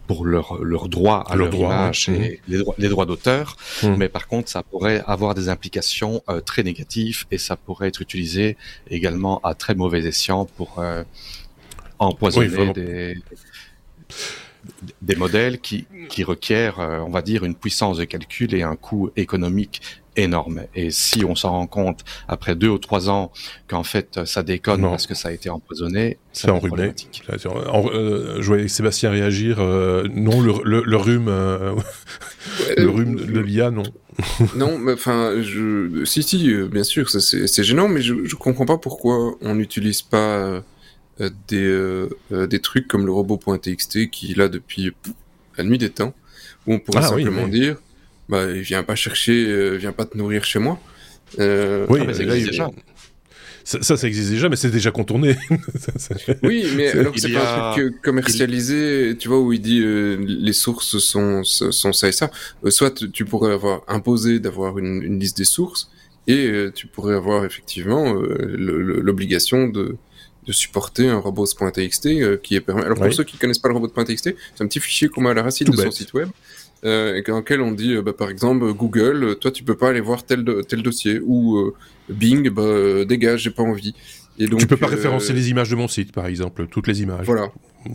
[0.10, 3.90] pour leur, leur droit à leur, image et les droits, les droits d'auteur, mmh.
[3.96, 8.02] mais par contre, ça pourrait avoir des implications euh, très négatives et ça pourrait être
[8.02, 8.58] utilisé
[8.90, 11.04] également à très mauvais escient pour euh,
[12.00, 13.18] empoisonner des
[15.04, 18.76] des modèles qui, qui requièrent, euh, on va dire, une puissance de calcul et un
[18.76, 19.82] coût économique
[20.24, 20.62] énorme.
[20.76, 23.32] Et si on s'en rend compte après deux ou trois ans
[23.68, 26.94] qu'en fait ça déconne parce que ça a été empoisonné, c'est enrhumé.
[27.46, 29.58] Euh, je voyais Sébastien réagir.
[29.60, 31.76] Euh, non, le, le, rhume, euh,
[32.78, 33.84] le rhume de l'IA, non.
[34.56, 36.04] non, mais enfin, je...
[36.06, 40.62] si, si, bien sûr, c'est gênant, mais je, je comprends pas pourquoi on n'utilise pas
[41.48, 44.94] des, des trucs comme le robot.txt qui est là depuis
[45.58, 46.14] la nuit des temps,
[46.68, 47.78] où on pourrait ah simplement dire
[48.30, 50.80] bah, il vient pas chercher, euh, vient pas te nourrir chez moi.
[51.40, 52.70] Euh, oui, mais ça existe déjà.
[53.64, 55.36] Ça, ça, existe déjà, mais c'est déjà contourné.
[56.44, 60.54] oui, mais alors c'est pas un truc commercialisé, tu vois, où il dit euh, les
[60.54, 62.32] sources sont, sont ça et ça.
[62.66, 65.92] Euh, soit tu pourrais avoir imposé d'avoir une, une, liste des sources,
[66.28, 69.98] et tu pourrais avoir effectivement l'obligation de,
[70.48, 72.82] de supporter un robot.txt qui est permis.
[72.82, 75.36] Alors pour ceux qui connaissent pas le robot.txt, c'est un petit fichier qu'on met à
[75.36, 76.30] la racine de son site web
[76.86, 79.90] euh, dans lequel on dit, euh, bah, par exemple, Google, euh, toi tu peux pas
[79.90, 81.74] aller voir tel, tel dossier, ou euh,
[82.10, 83.94] Bing, bah, dégage, j'ai pas envie.
[84.38, 87.02] Et donc, tu peux pas référencer les images de mon site, par exemple, toutes les
[87.02, 87.26] images.
[87.26, 87.52] Voilà.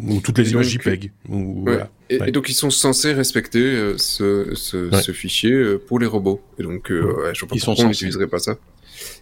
[0.07, 1.11] Ou toutes les images JPEG.
[1.31, 1.91] Ou, voilà.
[2.11, 6.43] et, donc ils sont censés respecter ce, ce, ce, fichier pour les robots.
[6.59, 8.57] Et donc, je pas ils pourquoi on n'utiliserait pas ça.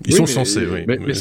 [0.04, 0.80] Ils sont censés, oui.
[0.86, 1.14] mais, mais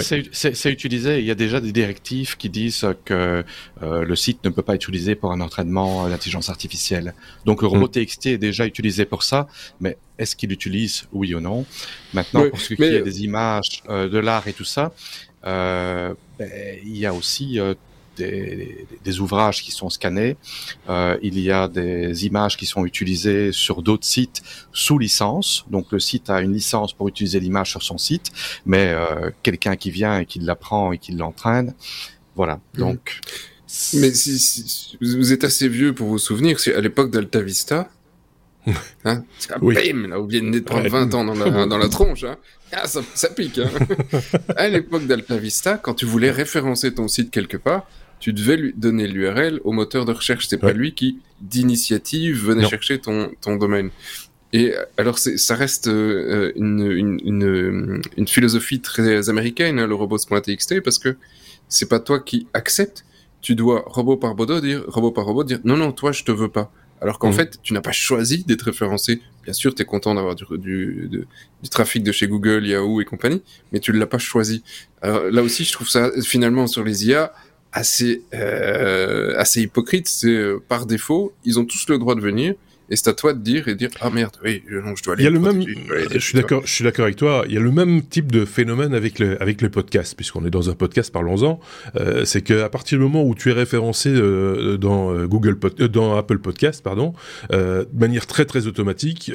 [0.00, 1.20] c'est utilisé.
[1.20, 3.44] Il y a déjà des directives qui disent que
[3.82, 7.14] euh, le site ne peut pas être utilisé pour un entraînement d'intelligence artificielle.
[7.44, 8.04] Donc le robot hmm.
[8.04, 9.48] TXT est déjà utilisé pour ça,
[9.80, 11.64] mais est-ce qu'il l'utilise, oui ou non?
[12.12, 14.92] Maintenant, pour ce qui est des images, euh, de l'art et tout ça,
[15.46, 16.50] euh, ben,
[16.84, 17.58] il y a aussi
[18.18, 20.36] des, ouvrages qui sont scannés,
[20.88, 25.64] euh, il y a des images qui sont utilisées sur d'autres sites sous licence.
[25.70, 28.30] Donc le site a une licence pour utiliser l'image sur son site,
[28.66, 31.74] mais euh, quelqu'un qui vient et qui l'apprend et qui l'entraîne,
[32.36, 32.60] voilà.
[32.74, 32.80] Mhm.
[32.80, 33.20] Donc
[33.94, 37.88] mais si, vous êtes assez vieux pour vous souvenir, c'est à l'époque d'Alta Vista.
[39.04, 39.24] Hein
[39.62, 39.74] oui.
[39.74, 42.24] Bim, là, vous venez de prendre 20 ans dans la, dans la tronche.
[42.24, 42.36] Hein
[42.72, 43.58] ah, ça, ça pique.
[43.58, 43.70] Hein
[44.56, 47.86] à l'époque d'Alta Vista, quand tu voulais référencer ton site quelque part,
[48.20, 50.46] tu devais lui donner l'URL au moteur de recherche.
[50.48, 53.90] C'est pas lui qui, d'initiative, venait chercher ton, ton domaine.
[54.52, 60.80] Et alors, ça reste euh, une, une, une, une, philosophie très américaine, hein, le robots.txt,
[60.80, 61.16] parce que
[61.68, 63.04] c'est pas toi qui acceptes.
[63.42, 66.32] Tu dois, robot par robot, dire, robot par robot, dire, non, non, toi, je te
[66.32, 66.72] veux pas.
[67.00, 67.34] Alors qu'en mhm.
[67.34, 69.20] fait, tu n'as pas choisi d'être référencé.
[69.44, 71.08] Bien sûr, tu es content d'avoir du, du,
[71.62, 74.64] du, trafic de chez Google, Yahoo et compagnie, mais tu ne l'as pas choisi.
[75.02, 77.32] Alors, là aussi, je trouve ça, finalement, sur les IA,
[77.72, 80.08] assez euh, assez hypocrite.
[80.08, 82.54] C'est euh, par défaut, ils ont tous le droit de venir.
[82.90, 85.22] Et c'est à toi de dire et dire ah merde oui non je dois aller.
[85.22, 85.64] Il y a le même.
[86.12, 87.44] Je, suis d'accord je suis d'accord avec toi.
[87.46, 90.50] Il y a le même type de phénomène avec le avec le podcast puisqu'on est
[90.50, 91.60] dans un podcast parlons-en.
[91.96, 95.58] Euh, c'est que à partir du moment où tu es référencé euh, dans euh, Google
[95.58, 97.12] Pod, euh, dans Apple Podcast pardon
[97.50, 99.32] de manière très très automatique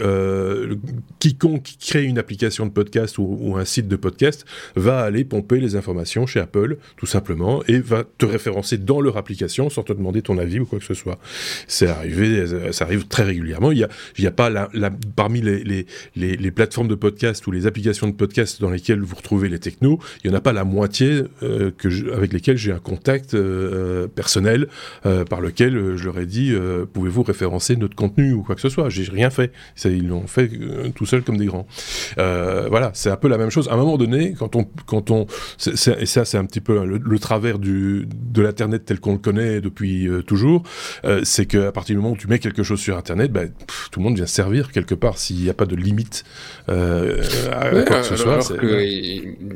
[1.20, 5.60] quiconque crée une application de podcast ou, ou, un site de podcast va aller pomper
[5.60, 9.94] les informations chez Apple tout simplement et va te référencer dans leur application sans te
[9.94, 11.20] demander ton avis ou quoi que ce soit.
[11.68, 13.88] C'est arrivé ça arrive très régulièrement il
[14.20, 14.70] n'y a, a pas la,
[15.16, 19.50] parmi les, les, plateformes de podcast ou les applications de podcast dans lesquelles vous retrouvez
[19.50, 22.80] les technos, il n'y en a pas la moitié euh, que avec lesquelles j'ai un
[22.80, 24.68] contact euh, personnel
[25.06, 26.54] euh, par lequel je leur ai dit
[26.94, 28.90] pouvez-vous référencer notre contenu ou quoi que ce soit?
[28.90, 29.52] J'ai rien fait.
[29.86, 30.50] Ils l'ont fait
[30.96, 31.68] tout seul comme des grands.
[32.18, 33.68] voilà, c'est un peu la même chose.
[33.70, 35.26] À un moment donné, quand on, quand on,
[35.66, 39.18] et ça c'est un petit peu le, le travers du, de l'internet tel qu'on le
[39.18, 40.64] connaît depuis toujours,
[41.24, 43.52] c'est qu'à partir du moment où tu mets quelque chose sur internet ben,
[43.92, 46.24] tout le monde vient servir quelque part s'il n'y a pas de limite
[46.70, 48.54] euh, à quoi que ce soit.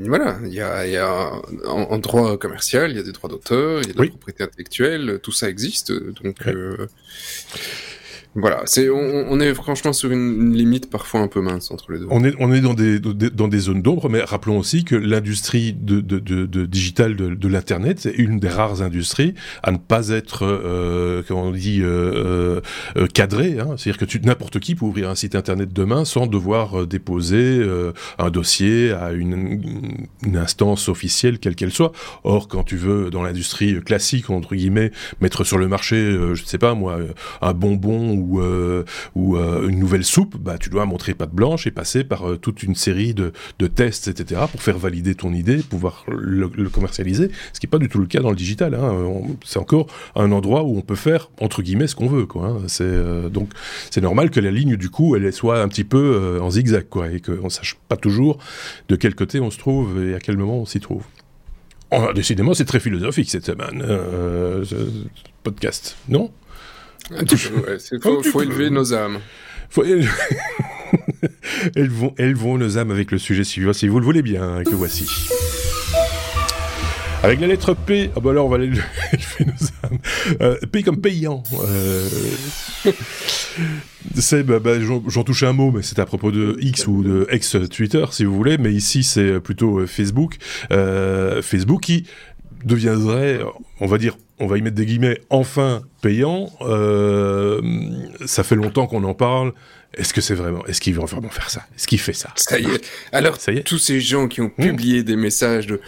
[0.01, 1.31] voilà, il y a, y a
[1.67, 4.43] en, droit commercial, il y a des droits d'auteur, il y a de la propriété
[4.43, 5.91] intellectuelle, tout ça existe.
[5.91, 6.87] Donc, euh,
[8.39, 12.07] Voilà, c'est on, est franchement sur une, limite parfois un peu mince entre les deux.
[12.11, 15.73] On est on est dans des dans des zones d'ombre, mais rappelons aussi que l'industrie
[15.73, 19.77] de, de, de, de digital de, de l'internet c'est une des rares industries à ne
[19.77, 22.61] pas être euh, comment on dit euh,
[22.95, 23.57] euh, cadrée.
[23.59, 23.75] Hein.
[23.75, 27.57] C'est-à-dire que tu n'importe qui peut ouvrir un site internet demain sans devoir euh, déposer
[27.59, 31.91] euh, un dossier à une, une instance officielle quelle qu'elle soit.
[32.23, 36.57] Or, quand tu veux dans l'industrie classique entre guillemets mettre sur le marché, je sais
[36.57, 36.99] pas moi,
[37.41, 38.83] un bonbon ou ou, euh,
[39.17, 42.63] euh, une nouvelle soupe, bah, tu dois montrer patte blanche et passer par euh, toute
[42.63, 43.31] une série de,
[43.67, 47.89] tests, etc., pour faire valider ton idée, pouvoir le, commercialiser, ce qui n'est pas du
[47.89, 48.75] tout le cas dans le digital.
[48.75, 49.21] Hein.
[49.45, 52.27] C'est encore un endroit où on peut faire, entre guillemets, ce qu'on veut.
[52.35, 53.29] Hein.
[53.29, 53.49] Donc
[53.89, 57.19] c'est normal que la ligne, du coup, elle soit un petit peu en zigzag, et
[57.19, 58.37] qu'on ne sache pas toujours
[58.89, 61.03] de quel côté on se trouve et à quel moment on s'y trouve.
[61.91, 64.75] Oh, décidément, c'est très philosophique cette semaine, ce
[65.43, 66.31] podcast, non?
[67.11, 69.19] Il faut, élever nos âmes.
[71.75, 74.63] elles, vont, elles vont nos âmes avec le sujet suivant, si vous le voulez bien,
[74.63, 75.05] que voici.
[77.23, 78.81] Avec la lettre P, ah bah alors on va élever
[79.39, 79.97] nos âmes.
[80.41, 81.43] Euh, P comme payant.
[81.61, 82.07] Euh...
[84.15, 87.27] c'est, bah, bah, j'en touche un mot, mais c'est à propos de X ou de
[87.29, 90.37] ex-Twitter, si vous voulez, mais ici c'est plutôt euh, Facebook.
[90.71, 92.05] Euh, Facebook qui
[92.65, 93.39] deviendrait,
[93.79, 96.51] on va dire, on va y mettre des guillemets, enfin payant.
[96.61, 97.61] Euh,
[98.25, 99.53] ça fait longtemps qu'on en parle.
[99.93, 101.65] Est-ce que c'est vraiment, est-ce qu'il va vraiment faire ça?
[101.75, 102.31] Est-ce qu'il fait ça?
[102.35, 102.85] Ça y est.
[103.11, 105.81] Alors, ça y est tous ces gens qui ont publié des messages de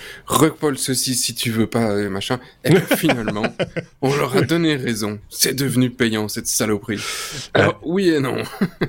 [0.60, 3.46] Paul ceci si tu veux pas, euh, machin, et finalement,
[4.02, 5.20] on leur a donné raison.
[5.30, 7.02] C'est devenu payant, cette saloperie.
[7.54, 8.38] Alors, oui et non.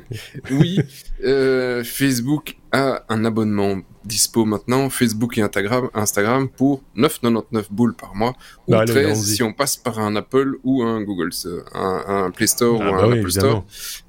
[0.50, 0.80] oui,
[1.24, 8.14] euh, Facebook a un abonnement dispo maintenant, Facebook et Instagram, Instagram pour 9,99 boules par
[8.14, 8.34] mois,
[8.66, 11.30] ou 13 bah, si on passe par un Apple ou un Google,
[11.74, 13.64] un, Play Store ah ou bah un Apple Store,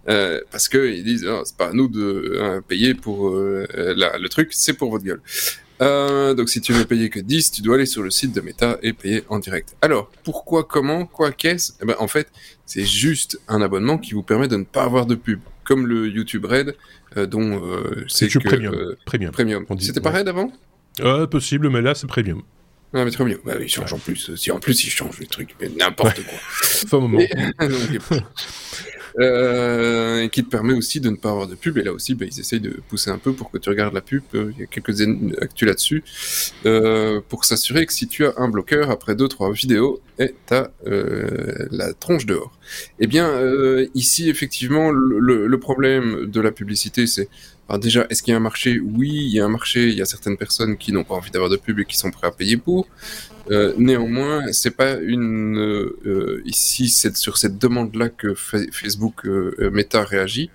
[0.09, 2.01] euh, parce que ils disent oh, c'est pas à nous de
[2.35, 5.21] euh, payer pour euh, le truc, c'est pour votre gueule.
[5.81, 8.41] Euh, donc si tu veux payer que 10, tu dois aller sur le site de
[8.41, 9.75] Meta et payer en direct.
[9.81, 11.73] Alors, pourquoi, comment, quoi, qu'est-ce?
[11.81, 12.27] Eh ben, En fait,
[12.65, 15.39] c'est juste un abonnement qui vous permet de ne pas avoir de pub.
[15.63, 16.75] Comme le YouTube Red,
[17.15, 18.39] dont euh, c'est que...
[18.39, 18.95] Premium.
[19.05, 19.31] premium.
[19.31, 19.65] premium.
[19.79, 20.51] C'était pas Red avant
[21.29, 22.41] Possible, mais là c'est Premium.
[22.93, 23.37] Ah, mais très bien.
[23.45, 24.35] Bah, il change en plus.
[24.35, 26.37] Si en plus il change le truc, mais n'importe quoi.
[26.83, 27.19] Enfin, moment.
[29.19, 31.77] euh, et qui te permet aussi de ne pas avoir de pub.
[31.77, 34.01] Et là aussi, bah, ils essayent de pousser un peu pour que tu regardes la
[34.01, 34.23] pub.
[34.33, 35.01] Il y a quelques
[35.41, 36.03] actus là-dessus.
[36.65, 40.69] Euh, pour s'assurer que si tu as un bloqueur, après deux, trois vidéos, et t'as
[40.87, 42.51] euh, la tronche dehors.
[42.99, 47.27] Eh bien, euh, ici, effectivement, le, le, problème de la publicité, c'est
[47.71, 48.81] alors déjà, est-ce qu'il y a un marché?
[48.81, 49.87] Oui, il y a un marché.
[49.87, 52.11] Il y a certaines personnes qui n'ont pas envie d'avoir de pub et qui sont
[52.11, 52.85] prêts à payer pour.
[53.49, 60.03] Euh, néanmoins, c'est pas une euh, ici c'est sur cette demande-là que Facebook euh, Meta
[60.03, 60.49] réagit.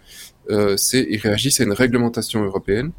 [0.50, 2.90] Euh, c'est il réagit, c'est une réglementation européenne,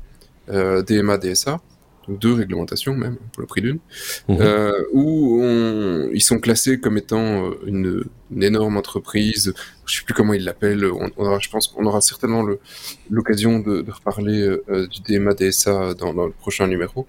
[0.49, 1.61] euh, DMA DSA,
[2.07, 3.79] deux réglementations même pour le prix d'une,
[4.29, 4.37] mhm.
[4.39, 9.53] euh, où on, ils sont classés comme étant euh, une, une énorme entreprise.
[9.85, 10.85] Je sais plus comment ils l'appellent.
[10.85, 12.45] On, on, je pense qu'on aura certainement
[13.09, 17.07] l'occasion de, de, reparler euh, du DMA DSA dans, dans, le prochain numéro.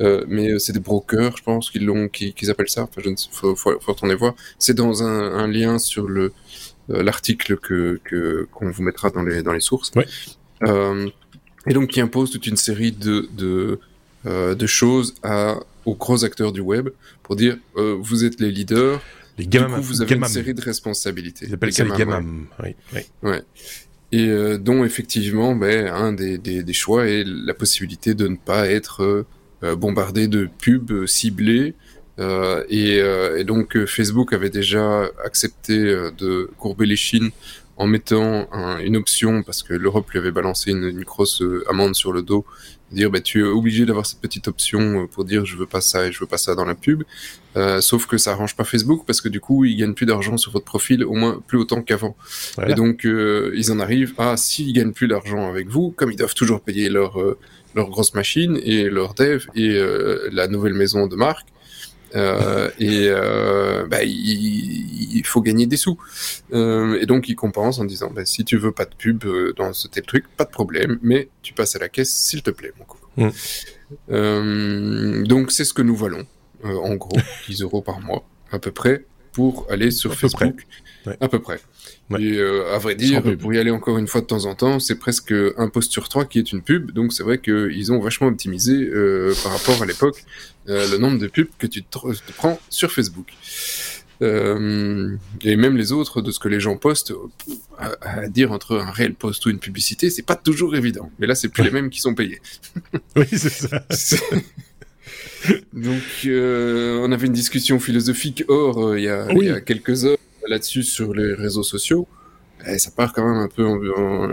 [0.00, 2.82] Euh, mais c'est des brokers, je pense qu'ils l'ont, qu'ils appellent ça.
[2.82, 4.34] Enfin, je ne sais, faut, faut, faut retourner voir.
[4.58, 6.32] C'est dans un, un, lien sur le
[6.88, 8.00] l'article que
[8.50, 9.92] qu'on vous mettra dans les dans les sources.
[9.94, 10.06] Ouais.
[11.66, 13.78] et donc qui impose toute une série de, de
[14.24, 16.90] de choses à, aux gros acteurs du web
[17.22, 19.00] pour dire euh, vous êtes les leaders,
[19.38, 21.46] les gamam, du coup, vous avez une série de responsabilités.
[21.48, 22.74] Ils appellent les ça les gamam, oui.
[22.94, 23.00] oui.
[23.22, 23.42] Ouais.
[24.10, 28.36] Et euh, dont effectivement, ben, un des, des, des, choix est la possibilité de ne
[28.36, 29.26] pas être
[29.62, 31.74] euh, bombardé de pubs ciblées.
[32.18, 32.96] Euh, et,
[33.40, 37.30] et, donc Facebook avait déjà accepté de courber les chines
[37.78, 41.94] en mettant un, une option parce que l'Europe lui avait balancé une, une grosse amende
[41.94, 42.44] sur le dos
[42.92, 45.80] dire bah, tu es obligé d'avoir cette petite option euh, pour dire je veux pas
[45.80, 47.02] ça et je veux pas ça dans la pub.
[47.56, 50.36] Euh, sauf que ça arrange pas Facebook parce que du coup ils gagnent plus d'argent
[50.36, 52.16] sur votre profil, au moins plus autant qu'avant.
[52.56, 52.72] Voilà.
[52.72, 56.16] Et donc euh, ils en arrivent à s'ils gagnent plus d'argent avec vous, comme ils
[56.16, 57.38] doivent toujours payer leur euh,
[57.74, 61.48] leur grosse machine et leur dev et euh, la nouvelle maison de marque,
[62.14, 65.98] euh, et euh, bah, il, il, faut gagner des sous.
[66.52, 69.24] Euh, et donc il compense en disant bah, si tu veux pas de pub
[69.56, 72.50] dans ce tel truc, pas de problème, mais tu passes à la caisse s'il te
[72.50, 72.98] plaît, mon coup.
[74.08, 75.24] Mm.
[75.24, 76.26] Donc c'est ce que nous valons,
[76.64, 77.18] en gros,
[77.48, 80.66] 10 euros par mois à peu près pour aller sur à Facebook.
[81.06, 81.16] Ouais.
[81.20, 81.60] À peu près.
[82.10, 82.22] Ouais.
[82.22, 84.80] Et euh, à vrai dire, pour y aller encore une fois de temps en temps,
[84.80, 86.92] c'est presque un post sur trois qui est une pub.
[86.92, 90.24] Donc c'est vrai qu'ils ont vachement optimisé euh, par rapport à l'époque
[90.68, 93.26] euh, le nombre de pubs que tu te, te prends sur Facebook.
[94.20, 97.12] Euh, et même les autres, de ce que les gens postent,
[97.78, 101.10] à, dire entre un réel post ou une publicité, c'est pas toujours évident.
[101.18, 102.40] Mais là, c'est plus les mêmes qui sont payés.
[103.16, 103.84] oui, c'est ça.
[105.72, 109.60] Donc, euh, on avait une discussion philosophique hors euh, il, y a, il y a
[109.60, 110.18] quelques heures
[110.48, 112.06] là-dessus sur les réseaux sociaux.
[112.66, 113.80] Et ça part quand même un peu en,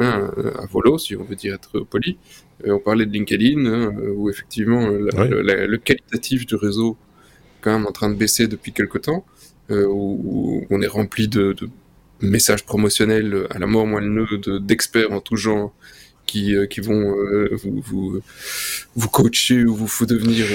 [0.02, 2.18] hein, à volo, si on veut dire être poli.
[2.66, 6.98] on parlait de LinkedIn, hein, où effectivement le qualitatif du réseau
[7.66, 9.26] quand même en train de baisser depuis quelque temps,
[9.72, 11.68] euh, où, on est rempli de, de,
[12.22, 14.28] messages promotionnels à la mort moelleux
[14.62, 15.74] d'experts en tout genre
[16.28, 18.22] qui, euh, qui vont euh, vous, vous,
[18.96, 20.46] vous, coacher ou vous, vous devenir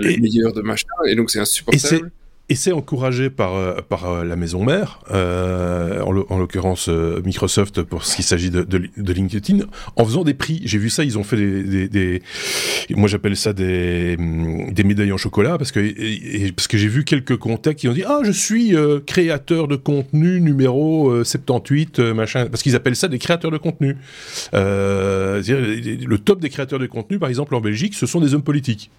[0.00, 2.10] les meilleurs de machin, et donc c'est insupportable.
[2.50, 6.88] Et c'est encouragé par, euh, par euh, la maison mère, euh, en l'occurrence
[7.24, 9.60] Microsoft pour ce qui s'agit de, LinkedIn,
[9.96, 10.60] en faisant des prix.
[10.66, 12.22] J'ai vu ça, ils ont fait des,
[12.90, 17.38] moi j'appelle ça des, des médailles en chocolat parce que parce que j'ai vu quelques
[17.38, 18.74] contacts qui ont dit ah je suis
[19.06, 23.96] créateur de contenu numéro 78 machin parce qu'ils appellent ça des créateurs de contenu.
[24.52, 28.90] le top des créateurs de contenu par exemple en Belgique, ce sont des hommes politiques.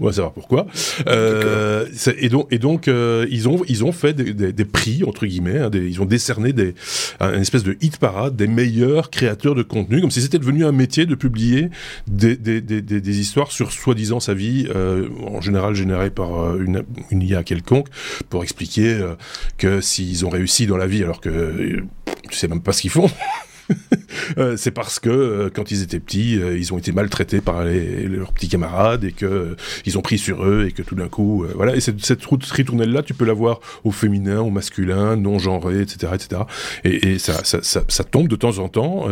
[0.00, 0.66] On va savoir pourquoi.
[1.06, 1.86] Euh,
[2.18, 5.26] et donc, et donc euh, ils, ont, ils ont fait des, des, des prix, entre
[5.26, 6.74] guillemets, hein, des, ils ont décerné des,
[7.20, 10.72] une espèce de hit parade des meilleurs créateurs de contenu, comme si c'était devenu un
[10.72, 11.70] métier de publier
[12.06, 17.22] des, des histoires sur soi-disant sa vie, euh, en général générée par euh, une, une
[17.22, 17.88] IA quelconque,
[18.28, 19.14] pour expliquer euh,
[19.58, 21.82] que s'ils ont réussi dans la vie alors que
[22.30, 23.10] tu sais même pas ce qu'ils font.
[24.38, 27.64] Euh, c'est parce que euh, quand ils étaient petits, euh, ils ont été maltraités par
[27.64, 29.56] leurs petits camarades et que
[29.86, 31.74] ils ont pris sur eux et que tout d'un coup, voilà.
[31.74, 35.80] Et cette, cette ritournelle là, tu peux la voir au féminin, au masculin, non genré,
[35.80, 36.42] etc., etc.
[36.84, 39.06] Et, ça, ça, tombe de temps en temps.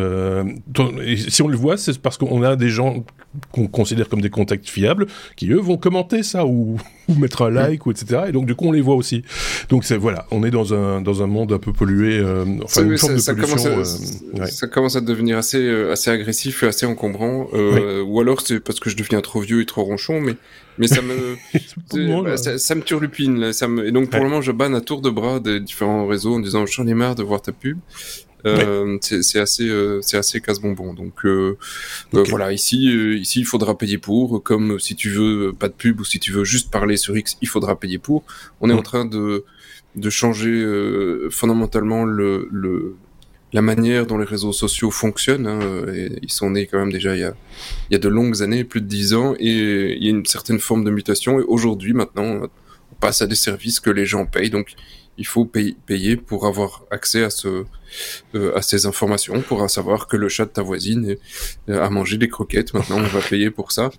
[1.29, 3.05] si on le voit, c'est parce qu'on a des gens
[3.53, 5.07] qu'on considère comme des contacts fiables
[5.37, 6.79] qui eux vont commenter ça ou,
[7.09, 8.23] ou mettre un like ou etc.
[8.29, 9.23] Et donc du coup on les voit aussi.
[9.69, 12.21] Donc c'est voilà, on est dans un dans un monde un peu pollué.
[12.63, 13.77] enfin une forme de pollution.
[13.79, 17.49] Ouais ça commence à devenir assez, euh, assez agressif et assez encombrant.
[17.55, 20.35] Euh, Ou alors c'est parce que je deviens trop vieux et trop ronchon, mais,
[20.79, 21.37] mais ça me,
[22.25, 23.39] bah, ça, ça, me turlupine.
[23.39, 23.87] Là, ça me...
[23.87, 26.41] Et donc pour le moment, je banne à tour de bras des différents réseaux en
[26.41, 27.79] disant j'en ai marre de voir ta pub.
[28.47, 31.59] Euh, c'est assez euh, c'est assez casse-bonbon donc euh,
[32.15, 32.85] euh voilà ici
[33.19, 36.31] ici il faudra payer pour comme si tu veux pas de pub ou si tu
[36.31, 38.23] veux juste parler sur X il faudra payer pour
[38.61, 39.45] on est en train de
[39.97, 40.65] de changer
[41.31, 42.95] fondamentalement le, le
[43.53, 45.47] la manière dont les réseaux sociaux fonctionnent.
[45.47, 45.61] Hein,
[46.23, 47.35] ils sont nés quand même déjà il y, a,
[47.89, 50.27] il y a de longues années, plus de dix ans, et il y a une
[50.27, 51.41] certaine forme de mutation.
[51.41, 54.51] Et aujourd'hui, maintenant, on passe à des services que les gens payent.
[54.51, 54.75] Donc,
[55.17, 57.65] il faut payer pour avoir accès à ce
[58.35, 61.17] euh, à ces informations, pour savoir que le chat de ta voisine
[61.69, 62.75] euh, a mangé des croquettes.
[62.75, 63.91] Maintenant, on va payer pour ça.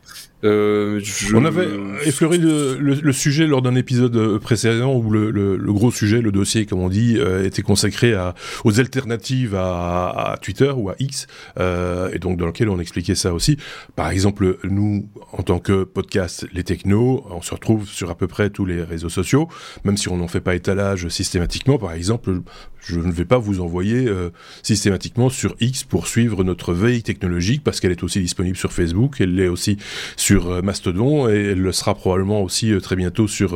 [0.46, 1.02] Euh,
[1.34, 1.68] On avait
[2.06, 6.90] effleuré le, sujet lors d'un épisode précédent où le, gros sujet, le dossier, comme on
[6.90, 8.16] dit, était consacré
[8.64, 11.28] aux alternatives à, à Twitter ou à X,
[11.58, 13.58] et donc dans lequel on expliquait ça aussi.
[13.96, 18.28] Par exemple, nous, en tant que podcast Les Technos, on se retrouve sur à peu
[18.28, 19.50] près tous les réseaux sociaux,
[19.84, 21.78] même si on n'en fait pas étalage systématiquement.
[21.78, 22.42] Par exemple,
[22.82, 24.30] je ne vais pas vous envoyer euh,
[24.64, 29.18] systématiquement sur X pour suivre notre veille technologique parce qu'elle est aussi disponible sur Facebook,
[29.20, 29.78] elle l'est aussi
[30.16, 33.50] sur euh, Mastodon et elle le sera probablement aussi euh, très bientôt sur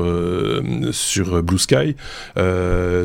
[0.92, 1.96] sur Blue Sky,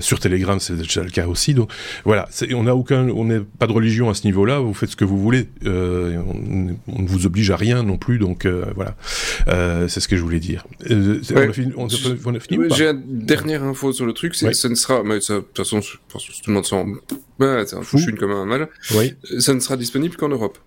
[0.01, 1.55] sur Telegram c'est déjà le cas aussi.
[1.55, 1.71] Donc
[2.05, 4.59] voilà, on n'a aucun, on n'est pas de religion à ce niveau-là.
[4.59, 8.19] Vous faites ce que vous voulez, on, on, ne vous oblige à rien non plus.
[8.19, 8.97] Donc voilà,
[9.89, 10.66] c'est ce que je voulais dire.
[10.89, 14.69] On a fini, on a fini J'ai une dernière info sur le truc, c'est ce
[14.69, 16.86] ne sera, mais de toute façon tout le monde s'en...
[17.38, 18.68] Ouais, c'est un fouchune comme un mal.
[18.94, 19.14] Oui.
[19.38, 20.59] Ça ne sera disponible qu'en Europe.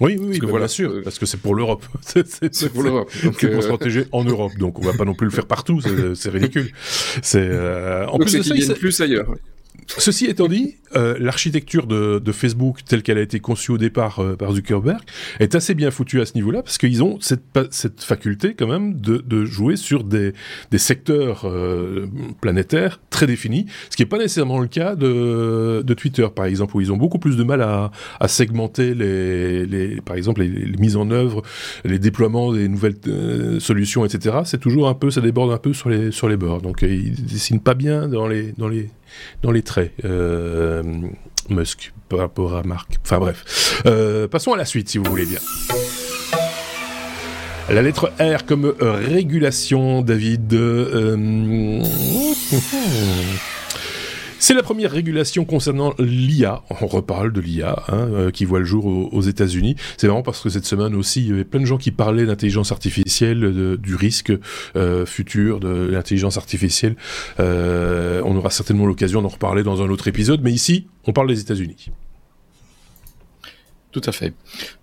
[0.00, 1.84] Oui, oui, oui, bah, voilà, bien sûr, euh, parce que c'est pour l'Europe.
[2.02, 3.10] c'est pour l'Europe.
[3.12, 5.46] C'est pour se euh, protéger en Europe, donc on va pas non plus le faire
[5.46, 5.80] partout,
[6.14, 6.70] c'est ridicule.
[7.22, 9.34] C'est euh, en plus de ça, il plus ailleurs.
[9.86, 14.36] Ceci étant dit, euh, l'architecture de, Facebook telle qu'elle a été conçue au départ euh,
[14.36, 15.00] par Zuckerberg
[15.40, 17.42] est assez bien foutue à ce niveau-là parce qu'ils ont cette,
[18.02, 20.34] faculté quand même de, jouer sur des,
[20.76, 22.06] secteurs euh,
[22.40, 26.80] planétaires très définis, ce qui n'est pas nécessairement le cas de, Twitter par exemple où
[26.80, 27.90] ils ont beaucoup plus de mal à,
[28.28, 31.42] segmenter les, par exemple les, mises en œuvre,
[31.84, 32.98] les déploiements des nouvelles
[33.58, 34.38] solutions, etc.
[34.44, 36.60] C'est toujours un peu, ça déborde un peu sur les bords.
[36.60, 38.52] Donc ils dessinent pas bien dans les
[39.42, 40.82] dans les traits, euh,
[41.48, 42.96] Musk, par rapport à Marc.
[43.04, 43.82] Enfin bref.
[43.86, 45.40] Euh, passons à la suite, si vous voulez bien.
[47.70, 50.54] La lettre R comme régulation, David.
[50.54, 51.82] Euh,
[54.40, 56.62] C'est la première régulation concernant l'IA.
[56.80, 59.74] On reparle de l'IA hein, euh, qui voit le jour aux, États-Unis.
[59.96, 62.24] C'est vraiment parce que cette semaine aussi, il y avait plein de gens qui parlaient
[62.24, 64.32] d'intelligence artificielle, du risque
[64.76, 66.94] euh, futur de l'intelligence artificielle.
[67.40, 71.28] Euh, on aura certainement l'occasion d'en reparler dans un autre épisode, mais ici, on parle
[71.28, 71.90] des États-Unis.
[74.00, 74.32] Tout à fait.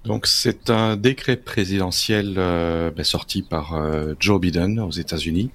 [0.03, 5.51] Donc c'est un décret présidentiel euh, ben, sorti par euh, Joe Biden aux États-Unis,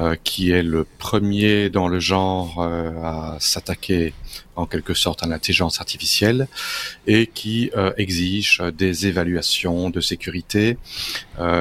[0.00, 4.14] euh, qui est le premier dans le genre à s'attaquer
[4.54, 6.48] en quelque sorte à l'intelligence artificielle
[7.06, 10.78] et qui exige des évaluations de sécurité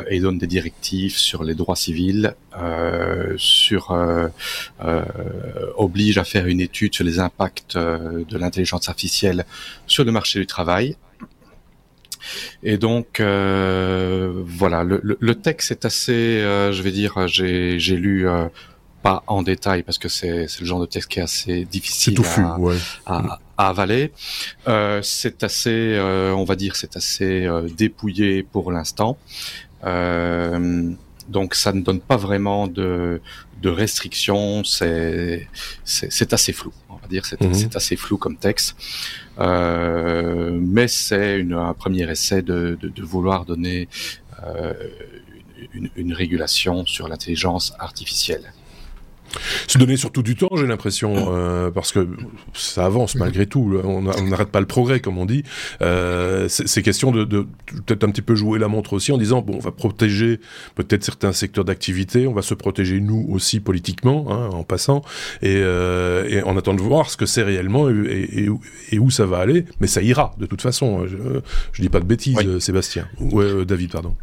[0.10, 2.36] et donne des directives sur les droits civils,
[3.38, 3.92] sur
[5.78, 9.46] oblige à faire une étude sur les impacts de l'intelligence artificielle
[9.88, 10.96] sur le marché du travail.
[12.64, 18.28] Et donc euh, voilà, le, le, texte est assez, euh, je vais dire, j'ai lu
[18.28, 18.46] euh,
[19.08, 22.58] pas en détail parce que c'est le genre de texte qui est assez difficile à,
[23.06, 24.06] à, à, avaler.
[24.68, 25.80] Euh, c'est assez,
[26.42, 27.48] on va dire, c'est assez
[27.78, 29.18] dépouillé pour l'instant.
[31.36, 33.22] donc ça ne donne pas vraiment de,
[33.62, 34.64] de restrictions.
[34.64, 35.48] C'est
[35.84, 36.74] c'est assez flou.
[36.90, 37.70] On va dire, c'est mhm.
[37.76, 38.76] assez flou comme texte.
[39.40, 43.88] Euh, mais c'est un premier essai de, de, de vouloir donner
[44.46, 44.74] euh,
[45.74, 48.54] une, une, régulation sur l'intelligence artificielle.
[49.68, 52.08] Se donner surtout du temps, j'ai l'impression, euh, parce que
[52.54, 53.80] ça avance malgré tout.
[53.84, 55.44] On n'arrête pas le progrès, comme on dit.
[55.82, 57.46] Euh, c'est question de, de
[57.86, 60.40] peut-être un petit peu jouer la montre aussi en disant bon, on va protéger
[60.76, 65.02] peut-être certains secteurs d'activité, on va se protéger nous aussi politiquement, hein, en passant,
[65.42, 68.50] et, euh, et on attend de voir ce que c'est réellement et,
[68.92, 69.66] et, où ça va aller.
[69.80, 71.06] Mais ça ira de toute façon.
[71.08, 71.18] Je,
[71.72, 73.08] je dis pas de bêtises, Sébastien.
[73.20, 74.16] Ouais, David, pardon.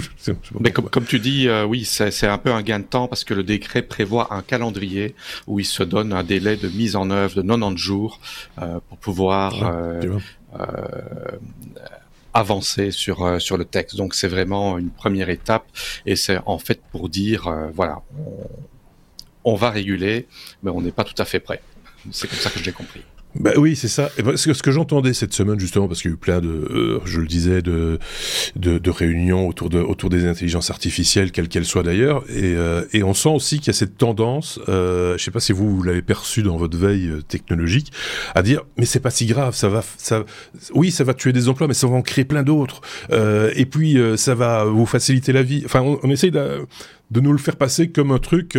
[0.60, 3.24] Mais comme, comme, tu dis, euh, oui, c'est un peu un gain de temps parce
[3.24, 5.14] que le décret prévoit un calendrier
[5.46, 8.20] où il se donne un délai de mise en œuvre de 90 jours
[8.60, 10.18] euh, pour pouvoir euh,
[12.34, 13.96] avancer sur sur le texte.
[13.96, 15.66] Donc c'est vraiment une première étape
[16.06, 20.26] et c'est en fait pour dire voilà, on, on va réguler,
[20.62, 21.60] mais on n'est pas tout à fait prêt.
[22.10, 23.02] C'est comme ça que je l'ai compris.
[23.40, 24.10] Bah oui, c'est ça.
[24.18, 27.00] Et ce que, j'entendais cette semaine justement, parce qu'il y a eu plein de, euh,
[27.06, 27.98] je le disais, de,
[28.56, 32.84] de, de, réunions autour de autour des intelligences artificielles, quelles qu'elles soient d'ailleurs, et, euh,
[32.92, 35.76] et on sent aussi qu'il y a cette tendance, euh, je sais pas si vous,
[35.76, 37.90] vous l'avez perçu dans votre veille euh, technologique,
[38.34, 40.24] à dire mais c'est pas si grave, ça va, ça,
[40.74, 42.82] oui, ça va tuer des emplois, mais ça va en créer plein d'autres,
[43.54, 45.62] et puis ça va vous faciliter la vie.
[45.64, 46.66] Enfin, on, on essaye de,
[47.10, 48.56] de nous le faire passer comme un truc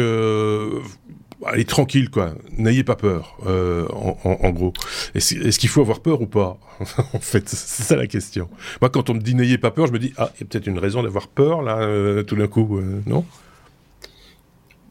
[1.45, 4.73] allez tranquille quoi, n'ayez pas peur, euh, en, en, gros.
[5.15, 6.59] Est-ce qu'il faut avoir peur ou pas
[7.13, 8.49] En fait, c'est ça la question.
[8.81, 10.47] Moi, quand on me dit n'ayez pas peur, je me dis ah, il y a
[10.47, 13.25] peut-être une raison d'avoir peur là, euh, tout d'un coup, euh, non?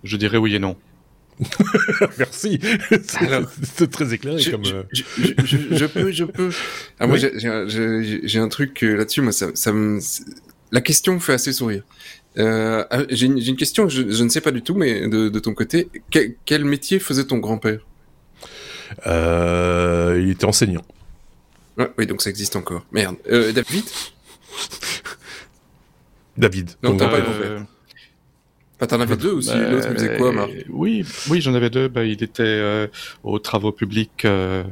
[0.05, 0.77] Je dirais oui et non.
[2.19, 2.61] Merci.
[3.63, 4.65] C'est très éclairé je, comme.
[4.65, 5.03] Je,
[5.45, 6.51] je, je, peux, je peux.
[7.01, 9.23] Ah, moi, j'ai un truc là-dessus.
[9.23, 10.01] Moi, ça, ça me...
[10.71, 11.83] la question me fait assez sourire.
[12.39, 15.28] Euh, ah, j'ai une, une, question, je, je, ne sais pas du tout, mais de,
[15.28, 17.80] de ton côté, quel, quel, métier faisait ton grand-père?
[19.07, 20.85] Euh, Il était enseignant.
[21.78, 22.85] Ah, oui, donc ça existe encore.
[22.93, 23.16] Merde.
[23.30, 23.85] Euh, David?
[26.37, 26.70] David.
[26.83, 27.61] Non, t'as pas euh,
[28.83, 29.51] ah, t'en avais deux aussi.
[29.51, 30.51] Bah, L'autre, faisait quoi, Marc?
[30.68, 31.87] Oui, oui, j'en avais deux.
[31.87, 32.89] Bah, il était euh,
[33.22, 34.64] aux travaux publics, euh,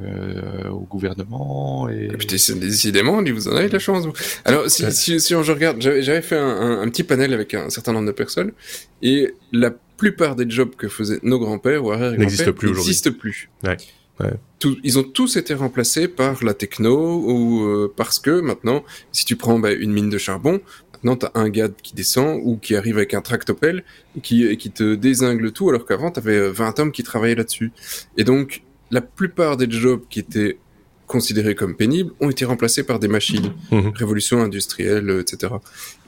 [0.68, 1.88] au gouvernement.
[1.88, 2.08] Et...
[2.12, 4.06] Ah, putain, décidément, vous en avez de la chance.
[4.06, 4.12] Vous.
[4.44, 7.54] Alors, si, si, si on je regarde, j'avais fait un, un, un, petit panel avec
[7.54, 8.50] un certain nombre de personnes,
[9.00, 12.72] et la plupart des jobs que faisaient nos grands-pères ou arrière-grands-pères n'existent plus.
[12.72, 13.48] N'existent plus.
[13.62, 13.76] Ouais.
[14.18, 14.32] Ouais.
[14.58, 19.24] Tout, ils ont tous été remplacés par la techno ou euh, parce que maintenant, si
[19.24, 20.60] tu prends bah, une mine de charbon,
[21.02, 23.84] Maintenant, t'as un gars qui descend ou qui arrive avec un tractopelle
[24.16, 27.72] et qui, qui te désingle tout, alors qu'avant, t'avais 20 hommes qui travaillaient là-dessus.
[28.16, 30.58] Et donc, la plupart des jobs qui étaient
[31.06, 33.52] considérés comme pénibles ont été remplacés par des machines.
[33.70, 33.88] Mmh.
[33.94, 35.54] Révolution industrielle, etc.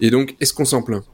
[0.01, 1.05] Et donc, est-ce qu'on s'en plaint?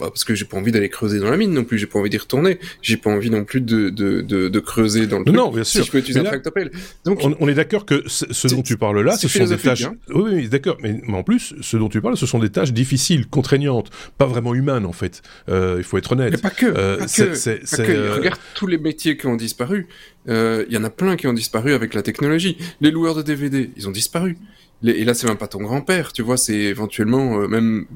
[0.00, 1.98] Bah, parce que j'ai pas envie d'aller creuser dans la mine non plus, j'ai pas
[1.98, 5.24] envie d'y retourner, j'ai pas envie non plus de, de, de, de creuser dans le
[5.24, 5.36] truc.
[5.36, 5.80] Non, bien sûr.
[5.80, 6.70] Si je peux utiliser un tractopelle.
[7.04, 9.84] Donc, on, on est d'accord que ce dont tu parles là, ce sont des tâches.
[9.84, 9.96] Hein.
[10.08, 10.78] Oui, oui d'accord.
[10.82, 14.26] Mais, mais, en plus, ce dont tu parles, ce sont des tâches difficiles, contraignantes, pas
[14.26, 15.22] vraiment humaines en fait.
[15.48, 16.32] Euh, il faut être honnête.
[16.32, 16.66] Mais pas que.
[16.66, 17.92] Euh, pas que, pas que.
[17.92, 18.14] Euh...
[18.14, 19.86] Regarde tous les métiers qui ont disparu.
[20.26, 22.56] Il y en a plein qui ont disparu avec la technologie.
[22.80, 24.36] Les loueurs de DVD, ils ont disparu.
[24.82, 27.86] Les, et là, c'est même pas ton grand-père, tu vois, c'est éventuellement euh, même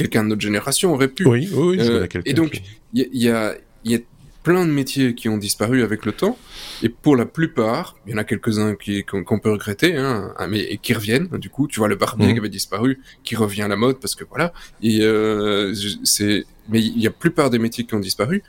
[0.00, 1.26] quelqu'un de notre génération aurait pu.
[1.26, 2.62] Oui, oui, euh, Et donc,
[2.94, 3.98] il y, y, a, y a
[4.42, 6.38] plein de métiers qui ont disparu avec le temps,
[6.82, 8.74] et pour la plupart, il y en a quelques-uns
[9.06, 11.28] qu'on peut regretter, hein, hein, mais et qui reviennent.
[11.38, 12.32] Du coup, tu vois le barbier mmh.
[12.32, 14.54] qui avait disparu, qui revient à la mode parce que voilà.
[14.82, 15.74] Et euh,
[16.04, 18.42] c'est, mais il y a la plupart des métiers qui ont disparu.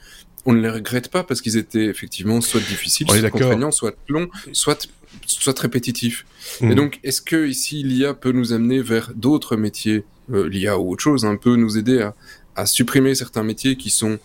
[0.45, 4.29] on ne les regrette pas parce qu'ils étaient effectivement soit difficiles, soit contraignants, soit longs,
[4.53, 4.87] soit
[5.25, 6.25] soit répétitifs.
[6.61, 6.75] Et hmm.
[6.75, 11.26] donc, est-ce que ici l'IA peut nous amener vers d'autres métiers, l'IA ou autre chose,
[11.26, 12.15] un peu nous aider à,
[12.55, 14.19] à supprimer certains métiers qui sont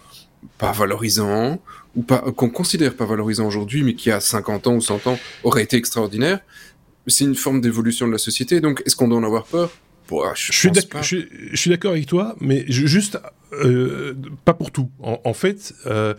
[0.59, 1.61] pas valorisants
[1.97, 5.18] ou pas qu'on considère pas valorisants aujourd'hui, mais qui à 50 ans ou 100 ans
[5.44, 6.40] auraient été extraordinaires.
[7.07, 8.61] C'est une forme d'évolution de la société.
[8.61, 9.70] Donc, est-ce qu'on doit en avoir peur?
[10.34, 13.18] Je, je, suis d'accord avec toi, mais juste
[13.53, 14.88] euh, pas pour tout.
[15.01, 16.14] En, fait, euh,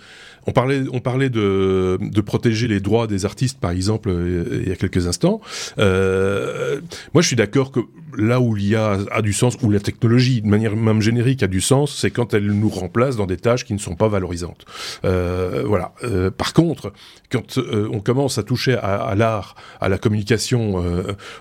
[0.46, 4.70] on parlait, on parlait de, de, protéger les droits des artistes, par exemple, euh, il
[4.70, 5.42] y a quelques instants.
[5.78, 6.82] Euh,
[7.14, 7.80] moi, je suis d'accord que
[8.16, 11.62] là où l'IA a du sens, où la technologie, de manière même générique, a du
[11.62, 14.66] sens, c'est quand elle nous remplace dans des tâches qui ne sont pas valorisantes.
[15.06, 15.94] Euh, voilà.
[16.04, 16.94] Euh, par contre,
[17.32, 20.84] quand on commence à toucher à, à l'art, à la communication,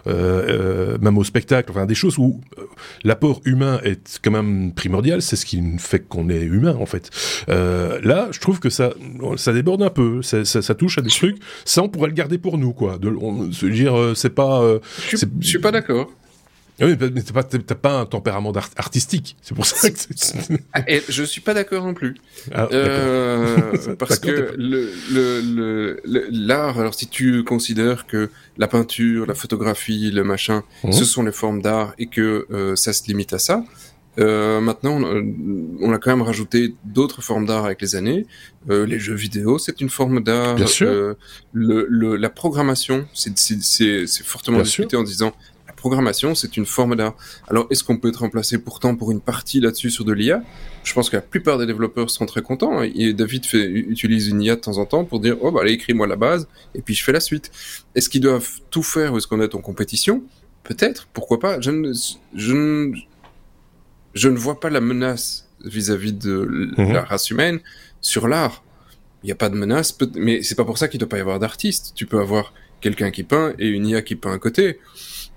[0.06, 2.40] même au spectacle, enfin des choses où
[3.04, 7.10] l'apport humain est quand même primordial, c'est ce qui fait qu'on est humain en fait.
[7.48, 8.92] là, je trouve que ça
[9.36, 11.38] ça déborde un peu, ça, ça, touche à des trucs.
[11.64, 12.98] Ça, on pourrait le garder pour nous, quoi.
[12.98, 13.12] De,
[13.52, 14.60] se dire, euh, c'est pas.
[14.62, 14.78] Euh,
[15.10, 16.10] je, suis pas d'accord.
[16.80, 19.96] Oui, mais t'as pas, pas, un tempérament artistique, c'est pour ça que
[20.74, 22.16] ah, Et je suis pas d'accord non plus.
[22.52, 29.34] Ah, euh, parce que le, le, l'art, alors si tu considères que la peinture, la
[29.34, 30.92] photographie, le machin, mmh.
[30.92, 33.64] ce sont les formes d'art et que euh, ça se limite à ça,
[34.18, 35.00] euh, maintenant,
[35.80, 38.26] on, a quand même rajouté d'autres formes d'art avec les années.
[38.70, 40.54] Euh, les jeux vidéo, c'est une forme d'art.
[40.54, 41.16] Bien sûr.
[41.52, 45.34] Le, le, la programmation, c'est fortement discuté en disant
[45.76, 47.14] programmation, c'est une forme d'art.
[47.48, 50.42] Alors, est-ce qu'on peut être remplacé pourtant pour une partie là-dessus sur de l'IA
[50.82, 52.82] Je pense que la plupart des développeurs seront très contents.
[52.82, 55.72] Et David fait, utilise une IA de temps en temps pour dire, oh, bah, allez,
[55.72, 57.50] écris-moi la base, et puis je fais la suite.
[57.94, 60.22] Est-ce qu'ils doivent tout faire ou est-ce qu'on est en compétition?
[60.64, 61.60] Peut-être, pourquoi pas.
[61.60, 61.92] Je ne,
[62.34, 62.92] je
[64.16, 66.92] je ne vois pas la menace vis-à-vis de mhm.
[66.92, 67.60] la race humaine
[68.00, 68.64] sur l'art.
[69.22, 71.18] Il n'y a pas de menace, mais c'est pas pour ça qu'il ne doit pas
[71.18, 71.92] y avoir d'artiste.
[71.94, 74.78] Tu peux avoir quelqu'un qui peint et une IA qui peint à côté.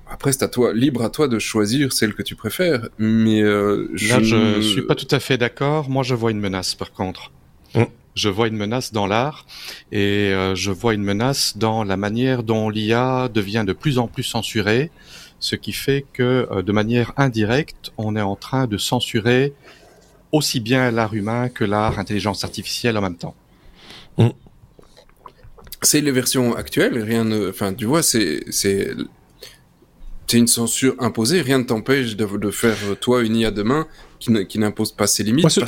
[0.09, 2.89] Après, c'est à toi, libre à toi de choisir celle que tu préfères.
[2.97, 5.89] Mais euh, je Là, je suis pas tout à fait d'accord.
[5.89, 7.31] Moi, je vois une menace, par contre.
[7.75, 7.83] Mm.
[8.15, 9.45] Je vois une menace dans l'art
[9.91, 14.07] et euh, je vois une menace dans la manière dont l'IA devient de plus en
[14.07, 14.91] plus censurée
[15.39, 19.53] ce qui fait que euh, de manière indirecte, on est en train de censurer
[20.31, 23.35] aussi bien l'art humain que l'art intelligence artificielle en même temps.
[24.17, 24.29] Mm.
[25.81, 28.91] C'est les versions actuelles, rien ne, enfin, tu vois, c'est, c'est,
[30.29, 33.87] c'est une censure imposée, rien ne t'empêche de, de, faire toi une IA demain
[34.19, 35.59] qui, n'impose pas ses limites parce, que,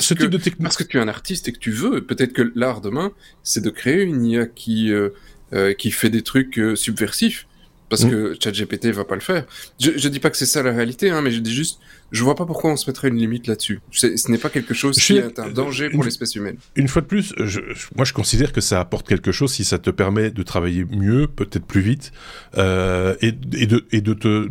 [0.62, 2.00] parce que tu es un artiste et que tu veux.
[2.00, 3.10] Peut-être que l'art demain,
[3.42, 5.08] c'est de créer une IA qui, euh,
[5.52, 7.48] euh, qui fait des trucs subversifs
[7.88, 8.10] parce mm.
[8.10, 9.46] que ChatGPT va pas le faire.
[9.80, 11.80] Je, je dis pas que c'est ça la réalité, hein, mais je dis juste,
[12.12, 13.80] je vois pas pourquoi on se mettrait une limite là-dessus.
[13.90, 16.56] Ce n'est pas quelque chose qui est un danger pour l'espèce humaine.
[16.76, 17.60] Une fois de plus, je,
[17.96, 21.26] moi je considère que ça apporte quelque chose si ça te permet de travailler mieux,
[21.26, 22.12] peut-être plus vite,
[22.58, 24.48] euh, et, et, de, et de te,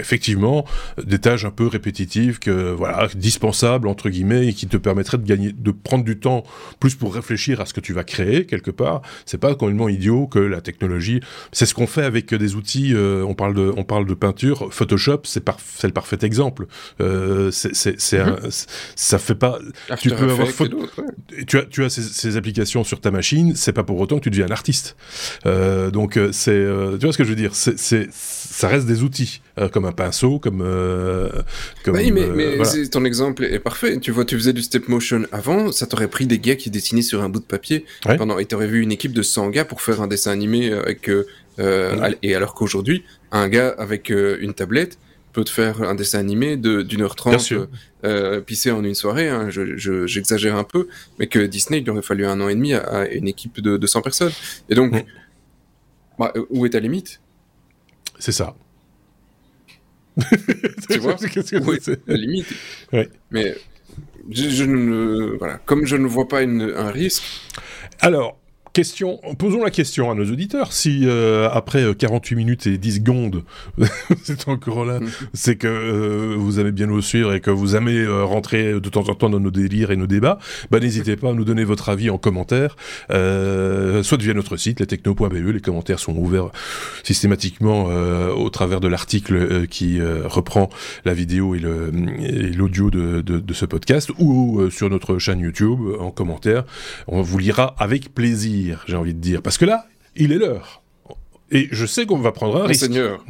[0.00, 0.64] effectivement,
[1.02, 5.26] des tâches un peu répétitives, que voilà, dispensables entre guillemets, et qui te permettraient de
[5.26, 6.44] gagner, de prendre du temps
[6.80, 9.02] plus pour réfléchir à ce que tu vas créer quelque part.
[9.24, 11.20] C'est pas complètement idiot que la technologie.
[11.52, 12.92] C'est ce qu'on fait avec des outils.
[12.94, 14.72] Euh, on parle de, on parle de peinture.
[14.72, 16.66] Photoshop, c'est c'est le parfait exemple.
[17.00, 18.36] Euh, c'est, mhm.
[18.96, 19.58] ça fait pas.
[19.98, 20.48] tu peux avoir
[21.46, 24.30] tu as, tu as ces, applications sur ta machine, c'est pas pour autant que tu
[24.30, 24.96] deviens un artiste.
[25.46, 26.66] Euh, donc euh, c'est,
[26.98, 27.54] tu vois ce que je veux dire?
[27.54, 29.40] C'est, ça reste des outils,
[29.72, 30.58] comme un pinceau, comme.
[31.84, 32.58] comme oui, mais, mais
[32.90, 33.98] ton exemple est parfait.
[33.98, 37.02] Tu vois, tu faisais du step motion avant, ça t'aurait pris des gars qui dessinaient
[37.02, 37.84] sur un bout de papier
[38.16, 41.10] pendant, et t'aurais vu une équipe de 100 gars pour faire un dessin animé avec.
[42.22, 44.98] Et alors qu'aujourd'hui, un gars avec une tablette
[45.38, 47.52] peut te faire un dessin animé de d'une heure trente
[48.04, 49.28] euh, pissé en une soirée.
[49.28, 50.88] Hein, J'exagère un peu,
[51.20, 54.02] mais que Disney, il aurait fallu un an et demi à, une équipe de 200
[54.02, 54.32] personnes.
[54.68, 55.02] Et donc, mm.
[56.18, 57.20] bah, où est ta limite?
[58.18, 58.56] C'est ça.
[60.90, 61.14] tu vois?
[61.64, 62.52] Où est la limite?
[63.30, 63.54] Mais
[64.28, 67.22] je, ne, voilà, comme je ne vois pas une, un risque.
[68.00, 68.40] Alors,
[68.72, 70.72] Question, posons la question à nos auditeurs.
[70.72, 73.44] Si euh, après 48 euh, minutes et 10 secondes,
[74.22, 75.08] c'est encore là, mm.
[75.32, 79.08] c'est que euh, vous avez bien nous suivre et que vous aimez rentrer de temps
[79.08, 80.38] en temps dans nos délires et nos débats,
[80.70, 82.76] bah, n'hésitez pas à nous donner votre avis en commentaire,
[83.08, 85.32] soit via notre site, techno.be.
[85.32, 86.50] Les commentaires sont ouverts
[87.02, 90.68] systématiquement au travers de l'article qui reprend
[91.04, 96.10] la vidéo et l'audio de, de, de, ce podcast, ou sur notre chaîne YouTube en
[96.10, 96.64] commentaire.
[97.06, 99.42] On vous lira avec plaisir j'ai envie de dire.
[99.42, 99.86] Parce que là,
[100.16, 100.82] il est l'heure.
[101.50, 102.84] Et je sais qu'on va prendre un risque.
[102.84, 103.24] Seigneur.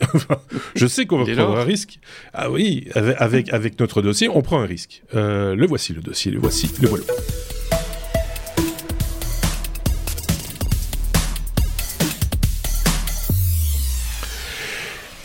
[0.74, 1.98] je sais qu'on va prendre un risque.
[2.32, 5.02] Ah oui, avec, avec, avec, notre dossier, on prend un risque.
[5.14, 7.04] Euh, le voici, le dossier, le voici, le voilà.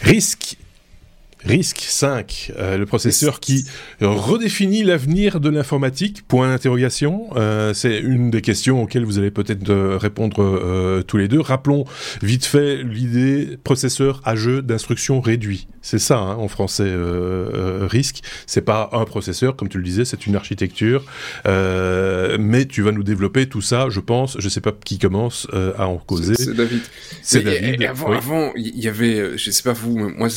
[0.01, 0.57] Risque
[1.45, 3.65] RISC 5, euh, le processeur qui
[4.01, 7.29] redéfinit l'avenir de l'informatique, point d'interrogation.
[7.35, 11.39] Euh, c'est une des questions auxquelles vous allez peut-être euh, répondre euh, tous les deux.
[11.39, 11.85] Rappelons
[12.21, 15.67] vite fait l'idée processeur à jeu d'instruction réduit.
[15.81, 18.21] C'est ça hein, en français RISC.
[18.45, 21.05] C'est pas un processeur, comme tu le disais, c'est une architecture.
[21.45, 24.35] mais tu vas nous développer tout ça, je pense.
[24.39, 26.35] Je sais pas qui commence à en causer.
[26.35, 26.81] C'est David.
[27.21, 27.81] C'est David.
[27.81, 30.27] Et avant, avant, il y avait, je sais pas vous, moi,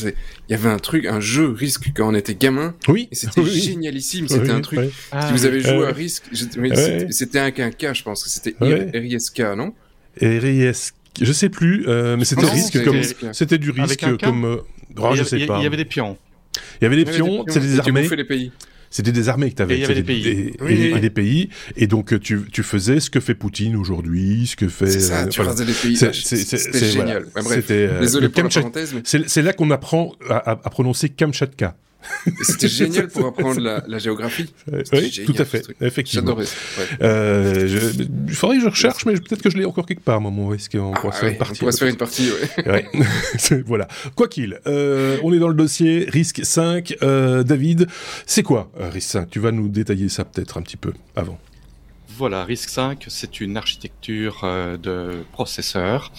[0.49, 2.75] il y avait un truc un jeu Risque quand on était gamin.
[2.87, 3.07] Oui.
[3.11, 4.27] Et c'était génialissime.
[4.27, 4.91] C'était un truc.
[4.91, 6.25] si vous avez joué à Risque,
[7.09, 8.27] c'était un K, je pense.
[8.27, 9.73] C'était RISK, non?
[10.19, 10.95] RISK.
[11.21, 13.01] Je sais plus, euh, mais c'était risque comme
[13.33, 14.45] c'était du risque comme.
[14.45, 14.57] Euh,
[14.97, 15.59] oh, je sais pas.
[15.59, 16.17] Il y avait des pions.
[16.81, 18.07] Il y avait des pions, c'était des armées.
[18.07, 18.51] les pays
[18.93, 19.73] c'était des armées que tu avais.
[19.73, 20.53] Et il y avait des pays.
[20.69, 21.49] Et, des pays.
[21.75, 24.85] Et donc, tu, tu faisais ce que fait Poutine aujourd'hui, ce que fait.
[24.85, 25.97] C'est ça, tu euh, des pays.
[25.97, 27.25] C'était génial.
[27.35, 27.99] Voilà.
[27.99, 28.93] Désolé pour la parenthèse.
[29.03, 31.75] C'est là qu'on apprend à, à, prononcer Kamchatka.
[32.41, 34.53] C'était génial pour apprendre la, la géographie.
[34.71, 36.27] Oui, génial, tout à fait, effectivement.
[36.27, 36.45] J'adorais
[37.01, 40.21] euh, je, il faudrait que je recherche, mais peut-être que je l'ai encore quelque part,
[40.21, 42.29] moi, est-ce qu'on ah, pourrait faire une partie On pourrait se faire une partie,
[42.65, 42.85] ouais.
[43.65, 43.87] voilà.
[44.15, 46.95] Quoi qu'il, euh, on est dans le dossier risque 5.
[47.01, 47.87] Euh, David,
[48.25, 51.37] c'est quoi euh, risque 5 Tu vas nous détailler ça peut-être un petit peu avant.
[52.15, 56.11] Voilà, RISC-V, c'est une architecture euh, de processeur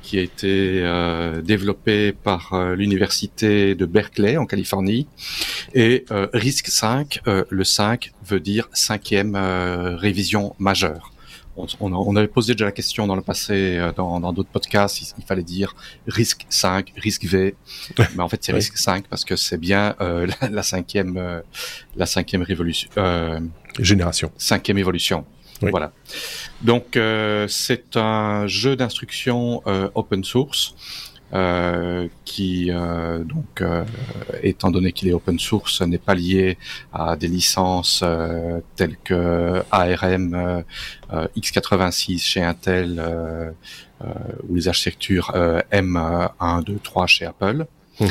[0.00, 5.08] qui a été euh, développée par euh, l'université de Berkeley en Californie.
[5.74, 11.12] Et RISC-V, le 5 veut dire cinquième révision majeure.
[11.56, 15.42] On, on, avait posé déjà la question dans le passé, dans d'autres podcasts, il, fallait
[15.42, 15.74] dire
[16.06, 17.54] risque 5, risque V,
[17.98, 21.42] mais en fait c'est risque 5 parce que c'est bien la, la, cinquième,
[21.94, 22.88] la cinquième révolution.
[23.78, 24.32] Génération.
[24.38, 25.26] Cinquième évolution.
[25.70, 25.92] Voilà.
[26.62, 30.74] Donc euh, c'est un jeu d'instruction euh, open source.
[31.34, 33.86] Euh, qui euh, donc euh,
[34.42, 36.58] étant donné qu'il est open source n'est pas lié
[36.92, 38.04] à des licences
[38.76, 40.62] telles que ARM
[41.10, 43.54] x86 chez Intel
[44.46, 45.32] ou les architectures
[45.72, 47.64] M1 2 3 chez Apple
[47.98, 48.06] mmh.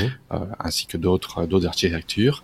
[0.58, 2.44] ainsi que d'autres d'autres architectures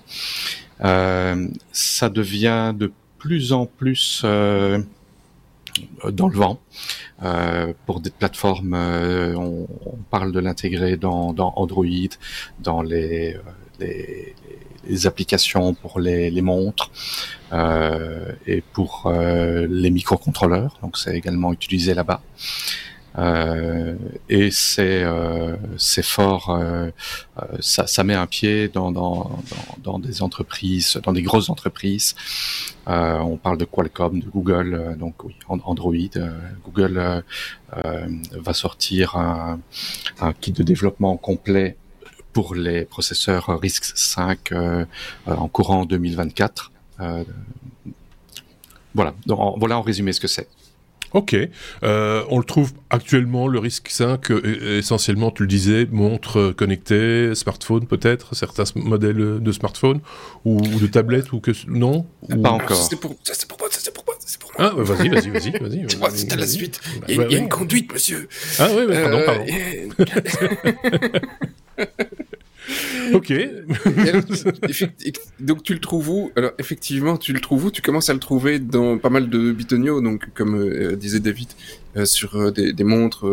[0.80, 4.80] ça devient de plus en plus euh,
[6.12, 6.60] dans le vent.
[7.24, 11.86] Euh, pour des plateformes, euh, on, on, parle de l'intégrer dans, dans, Android,
[12.60, 13.40] dans les, euh,
[13.80, 14.36] les,
[14.88, 16.92] les applications pour les, les montres
[18.46, 20.78] et pour les microcontrôleurs.
[20.82, 22.22] Donc c'est également utilisé là-bas.
[23.18, 23.96] Euh,
[24.30, 26.92] et c'est euh, c'est fort, euh,
[27.60, 29.32] ça, ça met un pied dans, dans,
[29.84, 32.16] dans, dans, des entreprises, dans des grosses entreprises.
[32.86, 35.94] on parle de Qualcomm, de Google, donc oui, Android.
[36.66, 37.24] Google
[38.32, 39.60] va sortir un,
[40.20, 41.76] un kit de développement complet
[42.34, 44.86] pour les processeurs RISC-V
[45.26, 46.72] en courant 2024.
[48.94, 50.48] voilà, donc voilà en résumé ce que c'est.
[51.14, 51.36] Ok.
[51.84, 57.34] Euh, on le trouve actuellement, le risque 5, euh, essentiellement, tu le disais, montre connectée,
[57.36, 60.02] smartphone peut-être, certains modèles de smartphone
[60.46, 62.06] ou, de tablette ou que non?
[62.42, 62.78] Pas encore.
[62.90, 64.72] C'est pour, c'est pour moi, c'est pour moi, c'est pour moi.
[64.72, 65.86] Ah, vas-y, vas-y, vas-y, vas-y.
[65.88, 66.80] Tu vois, c'est à la suite.
[67.08, 68.28] Il y a, bah, une conduite, monsieur.
[68.60, 69.46] Ah oui, pardon, pardon.
[73.14, 73.34] Ok.
[75.40, 76.32] donc tu le trouves où?
[76.36, 77.72] Alors effectivement, tu le trouves où?
[77.72, 81.50] Tu commences à le trouver dans pas mal de bitonio, donc comme euh, disait David,
[81.96, 83.26] euh, sur euh, des, montres,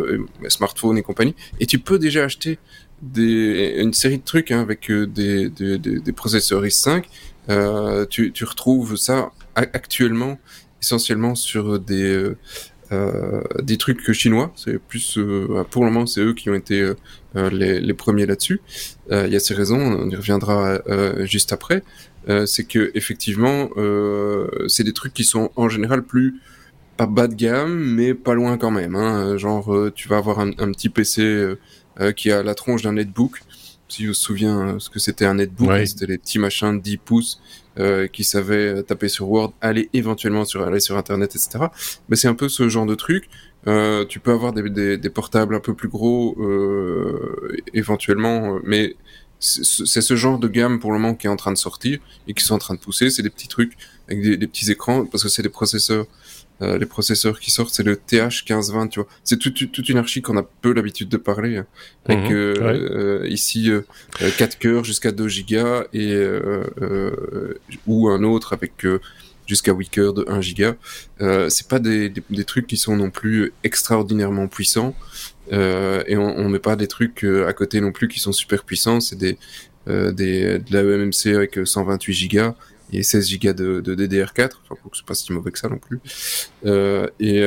[0.49, 1.35] smartphones et compagnie.
[1.61, 2.59] Et tu peux déjà acheter
[3.03, 7.05] des, une série de trucs hein, avec des, des, des, processeurs i5.
[8.09, 10.39] tu, tu retrouves ça actuellement
[10.81, 12.35] essentiellement sur des
[12.91, 14.53] des trucs chinois.
[14.57, 18.27] C'est plus euh, pour le moment, c'est eux qui ont été euh, les, les, premiers
[18.27, 18.61] là-dessus.
[19.11, 20.81] Il y a ces raisons, on y reviendra
[21.25, 21.83] juste après.
[22.47, 23.69] c'est que effectivement,
[24.69, 26.41] c'est des trucs qui sont en général plus
[26.97, 28.95] pas bas de gamme, mais pas loin quand même.
[28.95, 29.37] Hein.
[29.37, 31.55] Genre, tu vas avoir un, un petit PC
[32.17, 33.41] qui a la tronche d'un netbook.
[33.89, 36.97] Si je me souviens ce que c'était un netbook, c'était les petits machins de 10
[36.99, 37.41] pouces
[37.79, 41.65] euh, qui savait taper sur Word, aller éventuellement sur aller sur Internet, etc.
[42.09, 43.29] Mais c'est un peu ce genre de truc.
[43.67, 48.95] Euh, tu peux avoir des, des, des, portables un peu plus gros euh, éventuellement, mais
[49.41, 51.99] c'est ce genre de gamme pour le moment qui est en train de sortir
[52.29, 53.11] et qui sont en train de pousser.
[53.11, 53.77] C'est des petits trucs
[54.09, 56.07] avec des, des petits écrans parce que c'est des processeurs
[56.63, 59.09] euh, les processeurs qui sortent, c'est le TH1520, tu vois.
[59.25, 61.57] C'est toute une archi qu'on a peu l'habitude de parler.
[61.57, 61.67] Hein.
[62.07, 62.33] avec mhm.
[62.33, 63.71] euh, euh, ici
[64.39, 66.17] 4 cœurs jusqu'à 2 gigas et
[67.87, 68.85] ou un autre avec
[69.47, 70.77] jusqu'à 8 cœurs de 1 giga.
[71.21, 74.95] Euh, c'est pas des, des, trucs qui sont non plus extraordinairement puissants.
[75.53, 78.65] Euh, et on, on met pas des trucs à côté non plus qui sont super
[78.65, 79.01] puissants.
[79.01, 79.39] C'est des,
[79.87, 82.55] des de la EMMC avec 128 Go
[82.99, 84.51] et 16 Go de, de DDR4.
[84.69, 86.01] Enfin, c'est pas si mauvais que ça non plus.
[87.21, 87.43] et,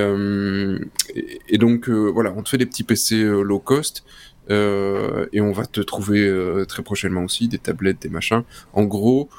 [1.50, 4.04] et, donc voilà, on te fait des petits PC low cost.
[4.50, 8.44] Euh, et on va te trouver euh, très prochainement aussi des tablettes, des machins.
[8.74, 9.30] En gros,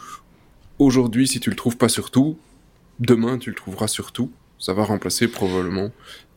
[0.79, 2.39] aujourd'hui, si tu le trouves pas sur tout,
[2.99, 4.31] demain tu le trouveras sur tout.
[4.59, 5.93] Ça va remplacer probablement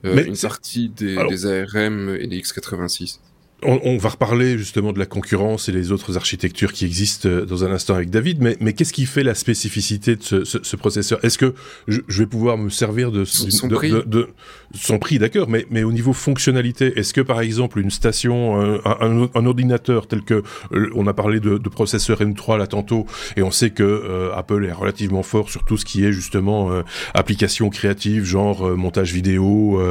[0.06, 3.20] euh, une partie des, des, ARM et des x86
[3.64, 7.64] on, va reparler justement de la concurrence et les autres architectures qui existent euh, dans
[7.64, 11.24] un instant avec David, mais, mais qu'est-ce qui fait la spécificité de ce, ce, processeur?
[11.24, 11.54] Est-ce que
[11.88, 14.30] je, vais pouvoir me servir de son prix, de,
[14.74, 18.78] son prix d'accord, mais, mais au niveau fonctionnalité, est-ce que par exemple une station, euh,
[18.86, 20.44] un, un, ordinateur tel que
[20.74, 23.06] euh, on a parlé de, de, processeur M3 là tantôt,
[23.36, 26.84] et on sait que Apple est relativement fort sur tout ce qui est justement euh,
[27.14, 29.82] applications créatives, genre montage vidéo,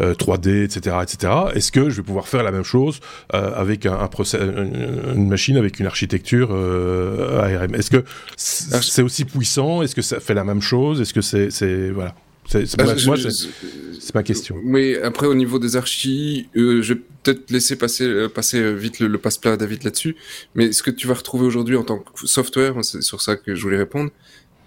[0.00, 1.32] 3D, etc., etc.
[1.54, 3.00] Est-ce que je vais pouvoir faire la même chose
[3.34, 7.74] euh, avec un, procès, une machine avec une architecture euh, ARM.
[7.74, 8.04] Est-ce que
[8.36, 9.82] c'est aussi puissant?
[9.82, 11.00] Est-ce que ça fait la même chose?
[11.00, 12.14] Est-ce que c'est voilà
[12.52, 14.56] c'est ma, question.
[14.64, 19.16] Mais après, au niveau des archis, euh, je vais peut-être laisser passer, passer vite le,
[19.18, 20.16] passe-plat à David là-dessus.
[20.54, 23.54] Mais ce que tu vas retrouver aujourd'hui en tant que software, c'est sur ça que
[23.54, 24.10] je voulais répondre.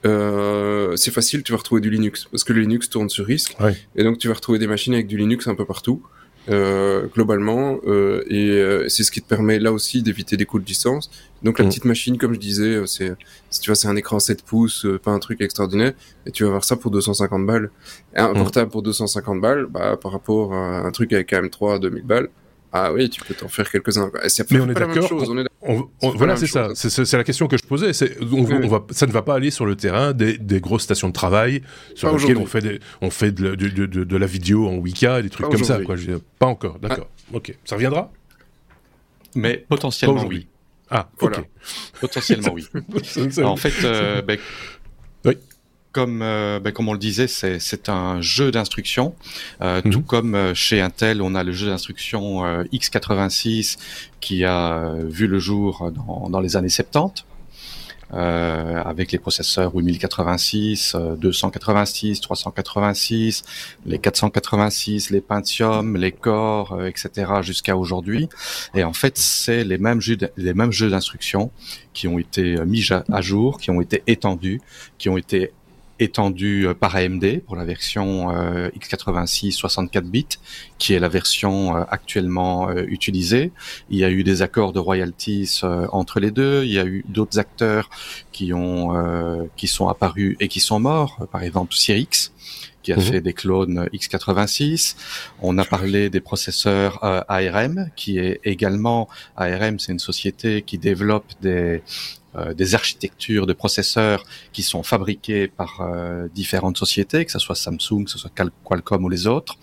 [0.06, 3.56] Euh, c'est facile, tu vas retrouver du Linux parce que le Linux tourne sur risque,
[3.96, 6.04] et donc tu vas retrouver des machines avec du Linux un peu partout.
[6.48, 10.62] Euh, globalement, euh, et euh, c'est ce qui te permet là aussi d'éviter des coups
[10.62, 11.10] de distance.
[11.42, 11.70] Donc la mm.
[11.70, 13.14] petite machine, comme je disais, c'est
[13.50, 15.94] si tu vois c'est un écran 7 pouces, pas un truc extraordinaire,
[16.26, 17.72] et tu vas avoir ça pour 250 balles.
[18.16, 18.36] Et un mm.
[18.36, 22.04] portable pour 250 balles, bah par rapport à un truc avec un M3 à 2000
[22.04, 22.30] balles,
[22.78, 24.12] ah oui, tu peux t'en faire quelques-uns.
[24.52, 25.08] Mais on est d'accord.
[26.02, 26.72] Voilà, c'est ça.
[26.76, 27.92] C'est la question que je posais.
[28.22, 31.08] On, on, va, ça ne va pas aller sur le terrain des, des grosses stations
[31.08, 31.62] de travail
[31.94, 35.24] sur lesquelles on fait, des, on fait de, de, de, de, la vidéo en et
[35.24, 35.80] des trucs comme ça.
[35.84, 35.96] Quoi.
[36.38, 36.78] Pas encore.
[36.80, 37.08] D'accord.
[37.32, 37.56] Ok.
[37.64, 38.12] Ça reviendra?
[39.36, 40.48] Mais potentiellement oui.
[40.90, 41.40] Ah, voilà.
[41.40, 41.46] ok.
[42.02, 42.68] Potentiellement oui.
[43.44, 44.38] en fait, euh, ben,
[45.96, 49.16] comme, euh, ben, comme on le disait, c'est un jeu d'instruction.
[49.62, 49.92] Euh, mhm.
[49.94, 53.78] Tout comme euh, chez Intel, on a le jeu d'instruction x86
[54.20, 57.24] qui a vu le jour dans, dans les années 70.
[58.14, 63.44] Euh, avec les processeurs 8086, 286, 386,
[63.86, 67.32] les 486, les Pentium, les Core, etc.
[67.42, 68.30] jusqu'à aujourd'hui.
[68.76, 71.52] Et en fait, c'est les mêmes jeux, les mêmes jeux d'instruction
[71.94, 74.62] qui ont été mis à jour, qui ont été étendus,
[75.00, 75.52] qui ont été
[76.00, 80.26] étendu euh, par AMD pour la version euh, x86 64 bits,
[80.78, 83.52] qui est la version euh, actuellement utilisée.
[83.90, 86.64] Il y a eu des accords de royalties entre les deux.
[86.64, 87.90] Il y a eu d'autres acteurs
[88.32, 88.94] qui ont
[89.56, 91.28] qui sont apparus et qui sont morts.
[91.32, 92.32] Par exemple, Cyrix
[92.84, 93.02] qui a mhm.
[93.02, 94.96] fait des clones x86.
[95.42, 101.26] On a parlé des processeurs ARM, qui est également ARM, c'est une société qui développe
[101.42, 101.82] des
[102.54, 108.06] des architectures de processeurs qui sont fabriquées par euh, différentes sociétés, que ce soit Samsung,
[108.06, 108.32] que ce soit
[108.64, 109.58] Qualcomm ou les autres.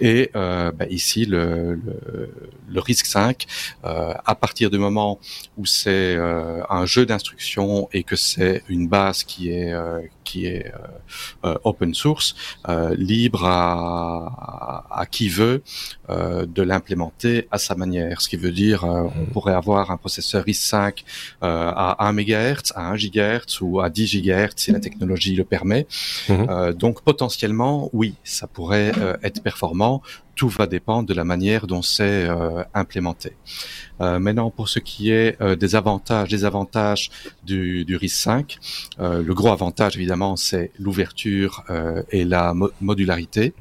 [0.00, 2.32] Et euh, bah, ici, le, le,
[2.68, 3.36] le RISC-V,
[3.82, 5.18] à partir du moment
[5.56, 6.16] où c'est
[6.68, 9.74] un jeu d'instruction et que c'est une base qui est
[10.24, 10.72] qui est
[11.42, 12.34] open source,
[12.96, 15.62] libre à, à, qui veut
[16.08, 18.20] de l'implémenter à sa manière.
[18.20, 21.04] Ce qui veut dire, on pourrait avoir un processeur RISC-V
[21.42, 25.86] à 1 MHz, à 1 GHz ou à 10 GHz si la technologie le permet.
[26.30, 30.02] Euh, donc potentiellement, oui, ça pourrait euh, être performant.
[30.34, 33.32] Tout va dépendre de la manière dont c'est euh, implémenté.
[33.98, 37.10] maintenant, pour ce qui est des avantages, des avantages
[37.42, 38.58] du, du RIS-5,
[39.00, 41.64] le gros avantage évidemment, c'est l'ouverture
[42.12, 43.52] et la modularité.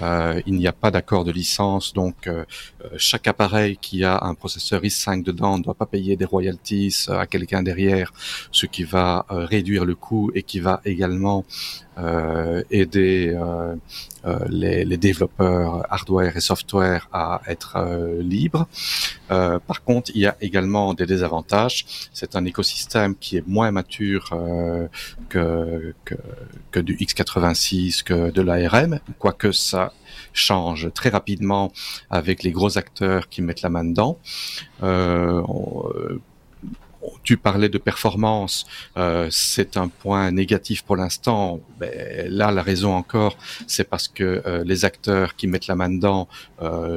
[0.00, 2.44] Euh, il n'y a pas d'accord de licence, donc euh,
[2.84, 7.06] euh, chaque appareil qui a un processeur i5 dedans ne doit pas payer des royalties
[7.08, 8.12] à quelqu'un derrière,
[8.50, 11.44] ce qui va réduire le coût et qui va également
[12.70, 13.38] aider
[14.48, 17.76] les, les, développeurs hardware et software à être
[18.20, 18.66] libres.
[19.28, 22.08] par contre, il y a également des désavantages.
[22.12, 24.30] C'est un écosystème qui est moins mature
[25.28, 26.14] que, que,
[26.70, 29.92] que du x86, que de l'ARM, quoique ça
[30.32, 31.72] change très rapidement
[32.10, 34.18] avec les gros acteurs qui mettent la main dedans.
[34.82, 36.20] Euh, euh,
[37.22, 41.60] tu parlais de performance, euh, c'est un point négatif pour l'instant.
[41.78, 43.36] Ben, là, la raison encore,
[43.66, 46.28] c'est parce que les acteurs qui mettent la main dedans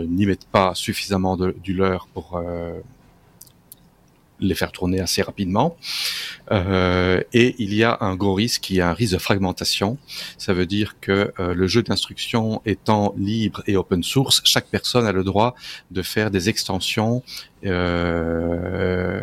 [0.07, 2.39] n'y mettent pas suffisamment de, du leur pour
[4.39, 5.77] les faire tourner assez rapidement.
[6.51, 9.97] Euh, et il y a un gros risque qui est un risque de fragmentation.
[10.37, 15.05] Ça veut dire que euh, le jeu d'instruction étant libre et open source, chaque personne
[15.05, 15.55] a le droit
[15.91, 17.23] de faire des extensions
[17.65, 19.21] euh,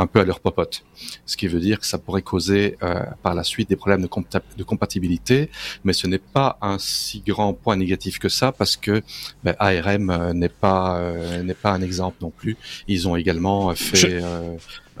[0.00, 0.82] un peu à leur popote.
[1.26, 4.08] Ce qui veut dire que ça pourrait causer euh, par la suite des problèmes de,
[4.56, 5.50] de, compatibilité,
[5.84, 9.02] mais ce n'est pas un si grand point négatif que ça parce que
[9.44, 12.56] ben, ARM euh, n'est pas euh, n'est pas un exemple non plus.
[12.88, 14.22] Ils ont également fait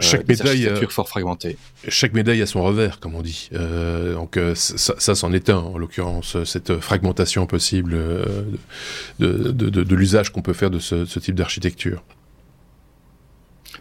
[0.00, 1.56] chaque médaille fort fragmentée.
[1.88, 3.50] Chaque médaille a son revers, comme on dit.
[3.52, 7.92] donc ça, ça c'en est un, en l'occurrence, cette fragmentation possible
[9.18, 12.02] de, de, de, de l'usage qu'on peut faire de ce, ce type d'architecture.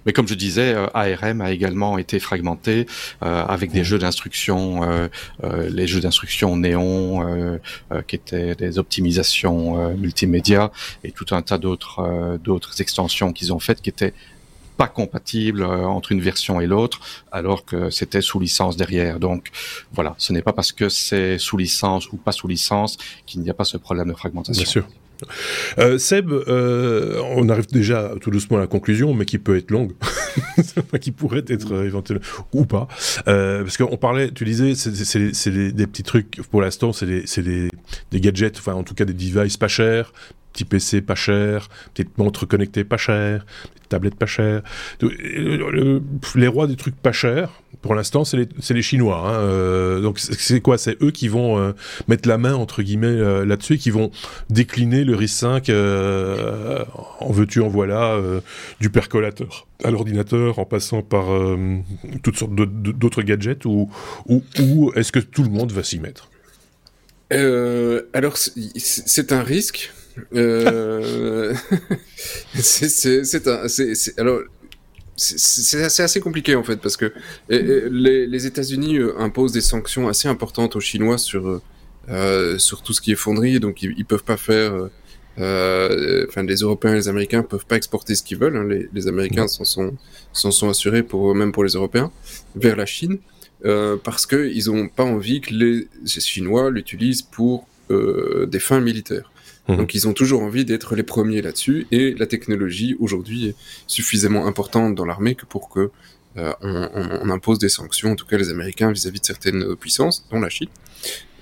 [0.05, 2.85] Mais comme je disais, euh, ARM a également été fragmenté
[3.23, 5.07] euh, avec des jeux d'instruction, euh,
[5.69, 7.59] les jeux d'instruction Néon,
[8.07, 10.71] qui étaient des optimisations multimédia,
[11.03, 14.13] et tout un tas d'autres d'autres extensions qu'ils ont faites qui étaient
[14.77, 16.99] pas compatibles entre une version et l'autre,
[17.31, 19.19] alors que c'était sous licence derrière.
[19.19, 19.49] Donc
[19.91, 23.49] voilà, ce n'est pas parce que c'est sous licence ou pas sous licence qu'il n'y
[23.49, 24.63] a pas ce problème de fragmentation.
[24.63, 24.87] Bien sûr.
[25.77, 29.71] Euh, Seb, euh, on arrive déjà tout doucement à la conclusion, mais qui peut être
[29.71, 29.93] longue,
[31.01, 32.87] qui pourrait être euh, éventuellement ou pas,
[33.27, 37.69] euh, parce qu'on parlait, tu disais, c'est des, petits trucs pour l'instant, c'est des,
[38.11, 40.13] des gadgets, enfin en tout cas des devices pas chers,
[40.53, 44.61] petit PC pas cher, petite montre connectée pas chère, petite tablette pas chère.
[46.35, 49.23] Les rois des trucs pas chers, pour l'instant, c'est les, les, Chinois.
[49.25, 49.39] Hein.
[49.39, 50.77] Euh, donc c'est quoi?
[50.77, 51.71] C'est eux qui vont euh,
[52.07, 54.11] mettre la main entre guillemets euh, là-dessus, qui vont
[54.49, 55.71] décliner le RIS5
[57.19, 58.19] en veux-tu en voilà
[58.79, 61.27] du percolateur à l'ordinateur, en passant par
[62.23, 63.89] toutes sortes d'autres gadgets, ou,
[64.27, 66.29] ou est-ce que tout le monde va s'y mettre?
[67.31, 69.93] Alors c'est un risque
[70.33, 71.53] euh...
[72.53, 74.41] c'est un, c'est alors
[75.15, 77.11] c'est assez, assez, compliqué en fait parce que
[77.49, 81.61] les, les États-Unis euh, imposent des sanctions assez importantes aux Chinois sur
[82.09, 84.89] euh, sur tout ce qui est fonderie, donc ils, ils peuvent pas faire.
[85.39, 88.57] Euh, enfin, les Européens et les Américains peuvent pas exporter ce qu'ils veulent.
[88.57, 88.65] Hein.
[88.67, 89.95] Les, les, Américains s'en sont
[90.33, 92.11] s'en sont assurés pour même pour les Européens
[92.55, 93.19] vers la Chine
[93.65, 98.79] euh, parce que ils ont pas envie que les Chinois l'utilisent pour euh, des fins
[98.79, 99.31] militaires.
[99.69, 99.77] Mhm.
[99.77, 103.55] Donc ils ont toujours envie d'être les premiers là-dessus et la technologie aujourd'hui est
[103.87, 105.91] suffisamment importante dans l'armée que pour que
[106.37, 106.89] euh, on,
[107.23, 110.49] on, impose des sanctions, en tout cas les Américains vis-à-vis de certaines puissances, dont la
[110.49, 110.69] Chine.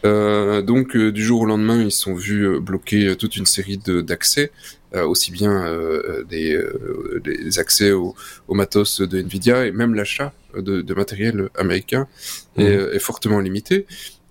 [0.06, 3.78] Euh, donc euh, du jour au lendemain, ils sont vus euh, bloquer toute une série
[3.78, 4.52] d'accès,
[4.94, 5.66] aussi bien
[6.28, 6.60] des,
[7.24, 8.16] des, accès au,
[8.48, 12.08] au, matos de Nvidia et même l'achat de, de, matériel américain
[12.58, 12.90] est, mhm.
[12.94, 13.86] est, fortement limité.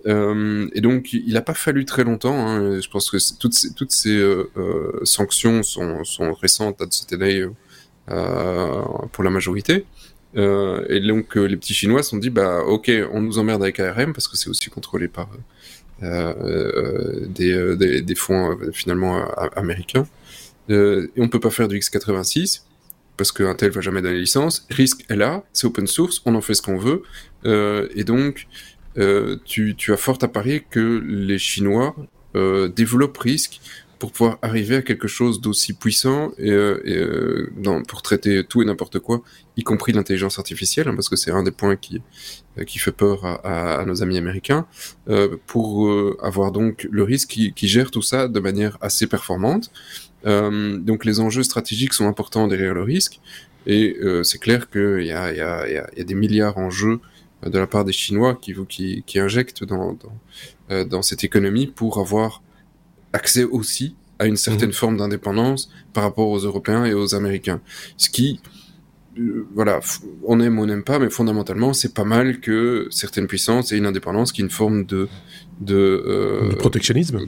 [0.07, 2.47] Euh, et donc, il n'a pas fallu très longtemps.
[2.47, 6.03] Hein, je pense que toutes ces, euh, euh, sanctions sont,
[6.41, 7.45] récentes à cette année
[9.13, 9.85] pour la majorité.
[10.35, 14.13] Et donc, les petits Chinois se sont dit, bah, ok, on nous emmerde avec ARM
[14.13, 15.29] parce que c'est aussi contrôlé par
[16.03, 19.27] des, fonds finalement
[19.57, 20.07] américains.
[20.69, 22.63] et on peut pas faire du x86
[23.17, 24.67] parce qu'un tel va jamais donner licence.
[24.69, 27.03] Risque est là, c'est open source, on en fait ce qu'on veut.
[27.95, 28.47] et donc,
[28.99, 31.95] euh, tu, tu, as fort à parier que les Chinois
[32.35, 33.61] euh, développent risque
[33.99, 38.45] pour pouvoir arriver à quelque chose d'aussi puissant et, euh, et euh, dans, pour traiter
[38.45, 39.23] tout et n'importe quoi,
[39.57, 42.03] y compris l'intelligence artificielle, hein, parce que c'est un des points qui,
[42.59, 44.67] euh, qui fait peur à, à, à nos amis américains,
[45.09, 45.91] euh, pour
[46.23, 49.71] avoir donc le risque qui, qui, gère tout ça de manière assez performante.
[50.25, 53.21] donc les enjeux stratégiques sont importants derrière le risque,
[53.67, 57.01] et c'est clair qu'il y y, a, y a, des milliards en jeu
[57.45, 60.19] de la part des Chinois qui, qui, qui injectent dans, dans,
[60.71, 62.43] euh, dans, cette économie pour avoir
[63.13, 64.75] accès aussi à une certaine mhm.
[64.75, 67.61] forme d'indépendance par rapport aux Européens et aux Américains.
[67.97, 68.41] Ce qui,
[69.19, 69.81] euh, voilà,
[70.25, 73.79] on aime ou on n'aime pas, mais fondamentalement, c'est pas mal que certaines puissances aient
[73.79, 75.09] une indépendance qui est une forme de...
[75.61, 77.19] De, euh, de protectionnisme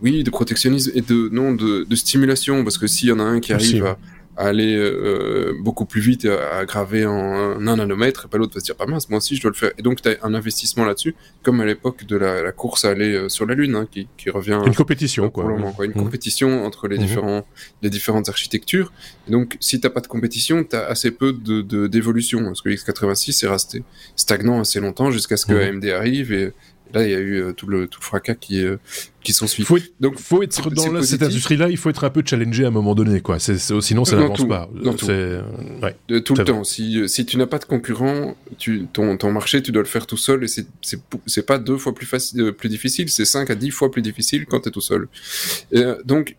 [0.00, 3.24] Oui, de protectionnisme et de, non, de, de stimulation, parce que s'il y en a
[3.24, 3.98] un qui arrive à
[4.36, 8.54] à aller euh, beaucoup plus vite et à, graver en un nanomètre, et pas l'autre
[8.54, 9.72] va se dire, pas mince, moi aussi je dois le faire.
[9.78, 12.90] Et donc tu as un investissement là-dessus, comme à l'époque de la, la, course à
[12.90, 14.60] aller euh, sur la Lune, hein, qui, qui, revient...
[14.66, 15.44] Une compétition, quoi.
[15.44, 15.84] quoi.
[15.84, 15.94] Une mmh.
[15.94, 17.02] compétition entre les, mmh.
[17.02, 17.46] différents,
[17.82, 18.92] les différentes architectures.
[19.28, 22.62] Et donc si t'as pas de compétition, tu as assez peu d'évolution, de, d'évolution parce
[22.62, 23.82] que x86 est resté
[24.16, 25.76] stagnant assez longtemps jusqu'à ce que mmh.
[25.76, 26.52] AMD arrive et
[26.92, 28.76] là, il y a eu euh, tout, le, tout le fracas qui, euh,
[29.22, 29.66] qui sont suivis.
[29.66, 32.70] Faut Donc, faut être dans cette industrie-là, il faut être un peu challengé à un
[32.70, 33.38] moment donné, quoi.
[33.38, 34.68] C'est, sinon, ça n'avance pas.
[34.74, 36.64] Dans tout, ouais, de, tout le temps.
[36.64, 40.06] Si, si tu n'as pas de concurrent, tu, ton, ton marché, tu dois le faire
[40.06, 40.66] tout seul et c'est,
[41.26, 44.02] c'est, pas deux fois plus facile, euh, plus difficile, c'est cinq à dix fois plus
[44.02, 45.08] difficile quand tu es tout seul.
[45.72, 46.36] Et, donc,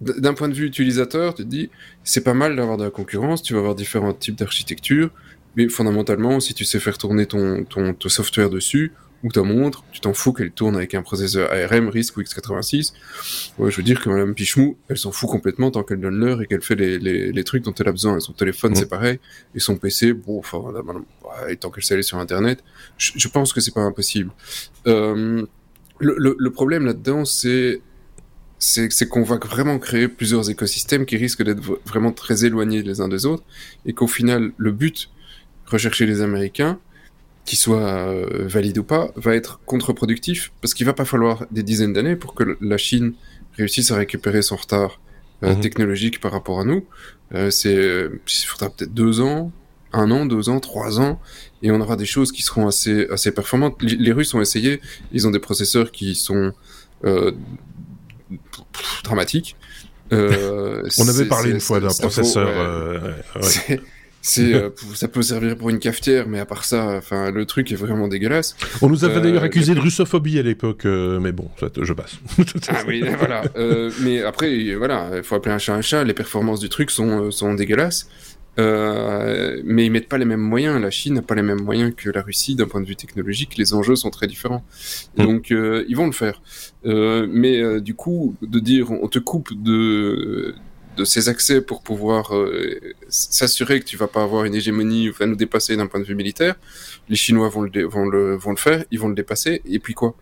[0.00, 1.70] d'un point de vue utilisateur, tu te dis,
[2.04, 5.10] c'est pas mal d'avoir de la concurrence, tu vas avoir différents types d'architecture,
[5.56, 8.92] mais fondamentalement, si tu sais faire tourner ton, ton, ton software dessus,
[9.26, 12.92] ou ta montre, tu t'en fous qu'elle tourne avec un processeur ARM, RISC ou x86.
[13.58, 16.40] Ouais, je veux dire que Madame Pichemou, elle s'en fout complètement tant qu'elle donne l'heure
[16.42, 18.20] et qu'elle fait les, les, les, trucs dont elle a besoin.
[18.20, 19.18] son téléphone, c'est pareil.
[19.56, 22.62] Et son PC, bon, enfin, ouais, tant qu'elle sait aller sur Internet,
[22.98, 24.30] je, je pense que c'est pas impossible.
[24.86, 25.44] Euh,
[25.98, 27.80] le, le, le, problème là-dedans, c'est
[28.58, 33.08] c'est qu'on va vraiment créer plusieurs écosystèmes qui risquent d'être vraiment très éloignés les uns
[33.08, 33.42] des autres
[33.84, 35.10] et qu'au final, le but
[35.66, 36.78] rechercher les Américains,
[37.46, 41.62] qu'il soit euh, valide ou pas, va être contre-productif parce qu'il va pas falloir des
[41.62, 43.14] dizaines d'années pour que la Chine
[43.56, 45.00] réussisse à récupérer son retard
[45.42, 45.60] euh, mmh.
[45.60, 46.84] technologique par rapport à nous.
[47.34, 49.52] Euh, c'est, il faudra peut-être deux ans,
[49.92, 51.20] un an, deux ans, trois ans,
[51.62, 53.80] et on aura des choses qui seront assez, assez performantes.
[53.82, 54.80] Les, les Russes ont essayé,
[55.12, 56.52] ils ont des processeurs qui sont
[57.04, 57.32] euh,
[59.04, 59.56] dramatiques.
[60.12, 62.48] Euh, on avait parlé une fois d'un processeur.
[62.48, 63.80] Euh, ouais.
[64.28, 67.70] C'est, euh, ça peut servir pour une cafetière, mais à part ça, enfin, le truc
[67.70, 68.56] est vraiment dégueulasse.
[68.82, 72.18] On nous avait d'ailleurs accusé de russophobie à l'époque, mais bon, ça, je passe.
[72.68, 73.42] ah oui, voilà.
[74.02, 76.04] mais après, voilà, il faut appeler un chat un chat.
[76.04, 78.08] Les performances du truc sont, sont dégueulasses.
[78.58, 80.80] Euh, mais ils mettent pas les mêmes moyens.
[80.80, 83.56] La Chine n'a pas les mêmes moyens que la Russie d'un point de vue technologique.
[83.58, 84.64] Les enjeux sont très différents.
[85.16, 85.22] Mm.
[85.22, 86.40] Donc euh, ils vont le faire.
[86.86, 90.54] Euh, mais euh, du coup, de dire on te coupe de
[90.96, 95.12] de ces accès pour pouvoir euh, s'assurer que tu vas pas avoir une hégémonie ou
[95.12, 96.56] va nous dépasser d'un point de vue militaire,
[97.08, 99.94] les Chinois vont le, vont le, vont le faire, ils vont le dépasser, et puis
[99.94, 100.14] quoi?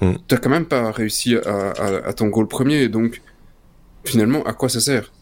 [0.00, 0.14] Mm.
[0.26, 3.20] T'as quand même pas réussi à, à, à ton goal premier, donc
[4.04, 5.12] finalement, à quoi ça sert?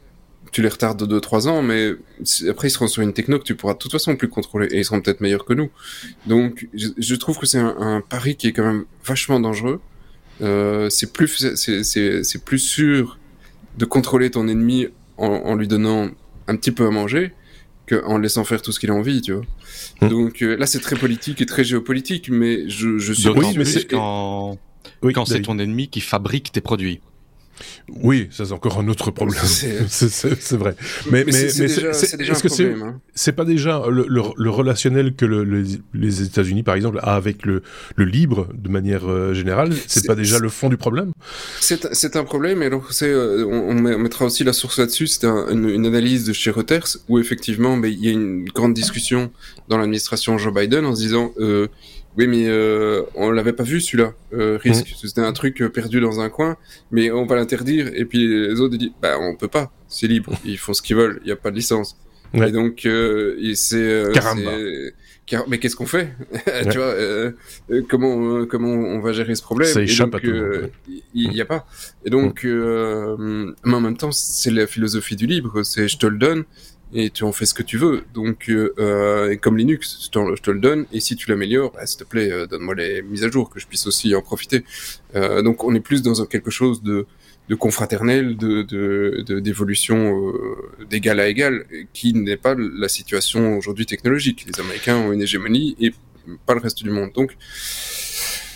[0.52, 1.92] Tu les retardes de 2-3 ans, mais
[2.48, 4.78] après ils seront sur une techno que tu pourras de toute façon plus contrôler et
[4.78, 5.70] ils seront peut-être meilleurs que nous.
[6.26, 9.80] Donc je, je trouve que c'est un, un, pari qui est quand même vachement dangereux.
[10.40, 13.18] Euh, c'est plus c'est plus sûr
[13.76, 16.08] de contrôler ton ennemi en, en, lui donnant
[16.46, 17.32] un petit peu à manger
[17.88, 19.44] qu'en laissant faire tout ce qu'il a envie, tu vois.
[20.00, 20.08] Mmh.
[20.08, 23.64] Donc euh, là c'est très politique et très géopolitique, mais je, je suis oui, mais
[23.64, 24.58] c'est quand,
[25.02, 27.00] oui, quand c'est ton ennemi qui fabrique tes produits.
[27.88, 29.42] Oui, ça c'est encore un autre problème.
[29.88, 30.74] C'est vrai.
[31.10, 33.00] Mais, mais, mais c'est est-ce que c'est hein.
[33.14, 37.44] c'est pas déjà le, le, le relationnel que le, les États-Unis, par exemple, a avec
[37.44, 37.62] le,
[37.98, 39.72] libre de manière euh, générale?
[39.86, 41.12] C'est pas déjà le fond du problème?
[41.60, 42.62] C'est un problème.
[42.62, 45.08] Et alors, euh, on, on, mettra aussi la source là-dessus.
[45.22, 49.30] Un, une, une, analyse de chez Reuters où effectivement, il y a une grande discussion
[49.68, 51.32] dans l'administration Joe Biden en se disant.
[51.38, 51.68] Euh,
[52.16, 54.92] oui, mais euh, on l'avait pas vu celui-là, euh, risque.
[54.92, 55.06] Mmh.
[55.06, 56.56] C'était un truc euh, perdu dans un coin,
[56.90, 57.90] mais on va l'interdire.
[57.94, 60.96] Et puis les autres disent, bah on peut pas, c'est libre, ils font ce qu'ils
[60.96, 61.98] veulent, il y a pas de licence.
[62.34, 62.48] Ouais.
[62.48, 63.76] Et donc euh, c'est.
[63.76, 64.90] Euh,
[65.48, 66.12] mais qu'est-ce qu'on fait?
[66.46, 66.68] Ouais.
[66.70, 67.32] Tu vois euh,
[67.88, 69.68] Comment comment on va gérer ce problème?
[69.68, 70.70] Ça échappe donc, à tout.
[71.14, 71.66] Il n'y a pas.
[72.04, 73.54] Et donc, mmh.
[73.64, 75.62] mais en même temps, c'est la philosophie du libre.
[75.64, 76.44] C'est je te le donne
[76.92, 78.04] et tu en fais ce que tu veux.
[78.14, 81.98] Donc, euh, comme Linux, je, je, te le donne, et si tu l'améliores, bah, s'il
[81.98, 84.64] te plaît, euh, donne-moi les mises à jour, que je puisse aussi en profiter.
[85.14, 87.06] Euh, donc, on est plus dans quelque chose de,
[87.48, 88.62] de confraternel, de
[89.40, 90.30] d'évolution
[90.78, 94.46] de, d'égal à égal, qui n'est pas la situation aujourd'hui technologique.
[94.46, 95.92] Les Américains ont une hégémonie et
[96.44, 97.10] pas le reste du monde.
[97.14, 97.36] Donc,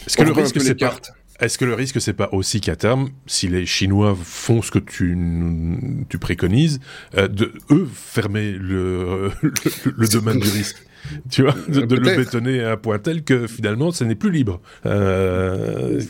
[0.07, 0.99] est-ce que le risque c'est pas
[1.41, 4.79] est-ce que le risque, c'est pas aussi qu'à terme, si les Chinois font ce que
[4.79, 5.17] tu,
[6.09, 6.81] tu préconises,
[7.17, 9.53] euh, de eux fermer le, le,
[9.97, 10.77] le domaine du risque?
[11.31, 14.31] tu vois, de, de le bétonner à un point tel que finalement, ce n'est plus
[14.31, 14.61] libre.
[14.87, 16.01] Euh...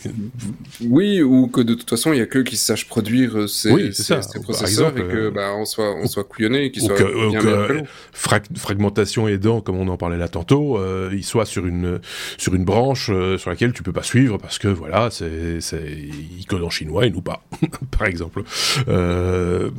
[0.83, 3.91] Oui, ou que de toute façon, il y a que qui sachent produire ces, oui,
[3.93, 4.23] ces, ça.
[4.23, 7.31] ces processeurs exemple, et que euh, bah, on soit on soit couillonné, qu'ils soient que,
[7.31, 7.83] bien que, que
[8.13, 12.01] frag fragmentation aidant, comme on en parlait là tantôt, euh, il soit sur une
[12.39, 15.83] sur une branche euh, sur laquelle tu peux pas suivre parce que voilà, c'est c'est
[16.39, 17.43] il code en chinois et nous pas,
[17.99, 18.43] par exemple.
[18.89, 19.71] Euh,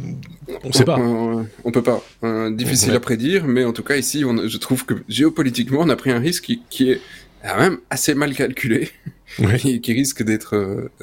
[0.63, 0.97] on sait pas.
[0.97, 2.01] On, on peut pas.
[2.23, 2.97] Euh, difficile ouais.
[2.97, 6.11] à prédire, mais en tout cas ici, on, je trouve que géopolitiquement, on a pris
[6.11, 7.01] un risque qui, qui est
[7.43, 8.89] quand même assez mal calculé,
[9.39, 9.57] ouais.
[9.57, 10.55] qui, qui, risque d'être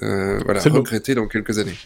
[0.03, 1.23] euh, voilà, regretté bon.
[1.23, 1.77] dans quelques années.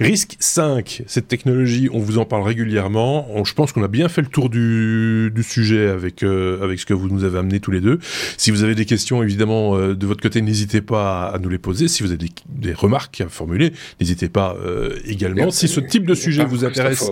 [0.00, 3.26] Risque 5, cette technologie, on vous en parle régulièrement.
[3.30, 6.78] On, je pense qu'on a bien fait le tour du, du sujet avec, euh, avec
[6.78, 7.98] ce que vous nous avez amené tous les deux.
[8.36, 11.48] Si vous avez des questions, évidemment, euh, de votre côté, n'hésitez pas à, à, nous
[11.48, 11.88] les poser.
[11.88, 15.44] Si vous avez des, des remarques à formuler, n'hésitez pas euh, également.
[15.44, 15.66] Merci.
[15.66, 17.10] Si ce type de sujet vous intéresse...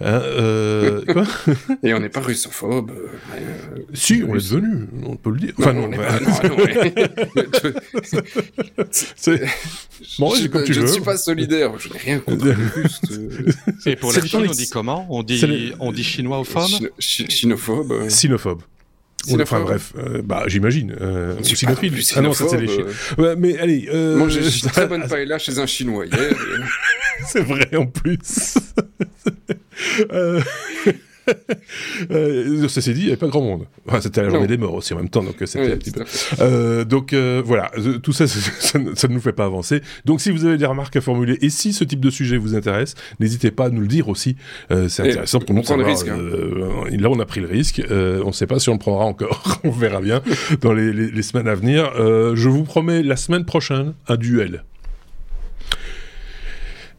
[0.00, 1.24] Hein, euh, quoi
[1.82, 2.90] Et on n'est pas russophobe.
[2.90, 3.06] Euh,
[3.92, 5.52] si, on est devenu, on peut le dire.
[5.58, 6.18] Enfin, non, non, bah...
[6.42, 6.56] non, non
[10.18, 10.86] bon, je, comme tu je veux.
[10.86, 12.46] ne suis pas solidaire, je n'ai rien contre
[13.86, 17.92] Et pour la Chine, on dit comment on dit, on dit chinois-ophobe Ch Chinophobe.
[17.92, 18.08] Euh...
[18.08, 18.62] Sinophobe.
[19.40, 20.94] Enfin bref, euh, bah j'imagine.
[21.00, 21.94] Euh, sinophile.
[22.16, 22.90] Ah non, ça c'est les Chinois.
[23.18, 23.88] Ouais, mais allez.
[23.92, 24.16] Euh...
[24.16, 26.34] Moi j'ai une très bonne paella chez un Chinois hier.
[27.26, 28.58] c'est vrai en plus.
[30.12, 30.40] Euh...
[32.10, 33.66] euh, ceci dit, il n'y avait pas grand monde.
[33.86, 35.90] Enfin, c'était la journée des morts aussi en même temps, donc euh, c'était un petit
[35.90, 36.04] peu.
[36.40, 37.70] Euh, donc euh, voilà,
[38.02, 39.80] tout ça, ça, ça, ça, ne nous fait pas avancer.
[40.04, 42.54] Donc si vous avez des remarques à formuler et si ce type de sujet vous
[42.54, 44.36] intéresse, n'hésitez pas à nous le dire aussi.
[44.88, 45.86] C'est intéressant pour nous de savoir.
[45.86, 46.18] Risque, hein.
[46.90, 47.82] là, on a pris le risque.
[47.90, 49.60] on ne sait pas si on le prendra encore.
[49.64, 50.22] on verra bien
[50.60, 51.92] dans les, les, les semaines à venir.
[51.96, 54.64] je vous promets la semaine prochaine un duel.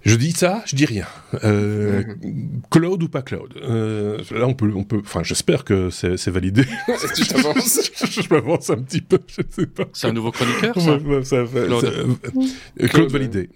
[0.06, 1.07] Je dis ça, je dis rien.
[1.44, 2.61] Euh, mm-hmm.
[2.69, 5.02] Cloud ou pas Cloud euh, Là, on peut, on peut.
[5.03, 6.64] Enfin, j'espère que c'est validé.
[7.15, 9.19] tu t'avances Je m'avance un petit peu.
[9.27, 9.86] Je sais pas.
[9.94, 11.82] C'est un nouveau chroniqueur, ça, ouais, ça Claude.
[11.82, 13.49] Ça, euh, Claude validé.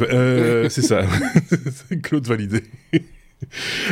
[0.00, 1.02] Euh, c'est ça.
[2.02, 2.62] Claude validé.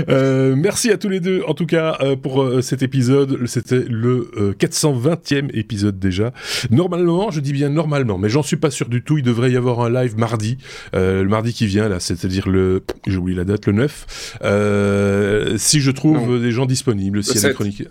[0.08, 3.46] Euh, merci à tous les deux, en tout cas, euh, pour euh, cet épisode.
[3.46, 6.32] C'était le 420e épisode déjà.
[6.70, 9.18] Normalement, je dis bien normalement, mais j'en suis pas sûr du tout.
[9.18, 10.58] Il devrait y avoir un live mardi,
[10.92, 15.56] le mardi qui vient, là, c'est-à-dire le, la date, le 9.
[15.58, 16.40] si je trouve non.
[16.40, 17.18] des gens disponibles.
[17.18, 17.22] Le,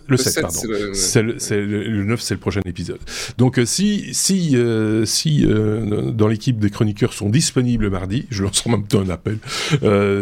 [0.08, 0.60] le 7, 7, pardon.
[0.94, 1.34] C'est le...
[1.34, 3.00] Le, le, 9, c'est le prochain épisode.
[3.38, 4.58] Donc, si, si,
[5.06, 9.38] si dans l'équipe des chroniqueurs sont disponibles mardi, je lance en même temps un appel.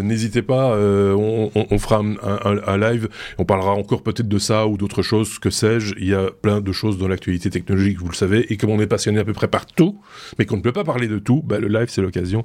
[0.04, 0.78] N'hésitez pas
[1.22, 5.94] on, fera un, live, on parlera encore peut-être de ça ou d'autres choses, que sais-je.
[5.98, 8.80] Il y a plein de choses dans l'actualité technologique, vous le savez, et comme on
[8.80, 10.00] est passionné à peu près partout,
[10.38, 12.44] mais qu'on ne peut pas parler de tout, bah, le live c'est l'occasion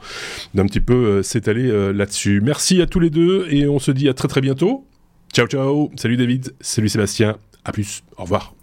[0.55, 2.40] d'un petit peu euh, s'étaler euh, là-dessus.
[2.43, 4.86] Merci à tous les deux et on se dit à très très bientôt.
[5.32, 8.55] Ciao ciao, salut David, salut Sébastien, à plus, au revoir.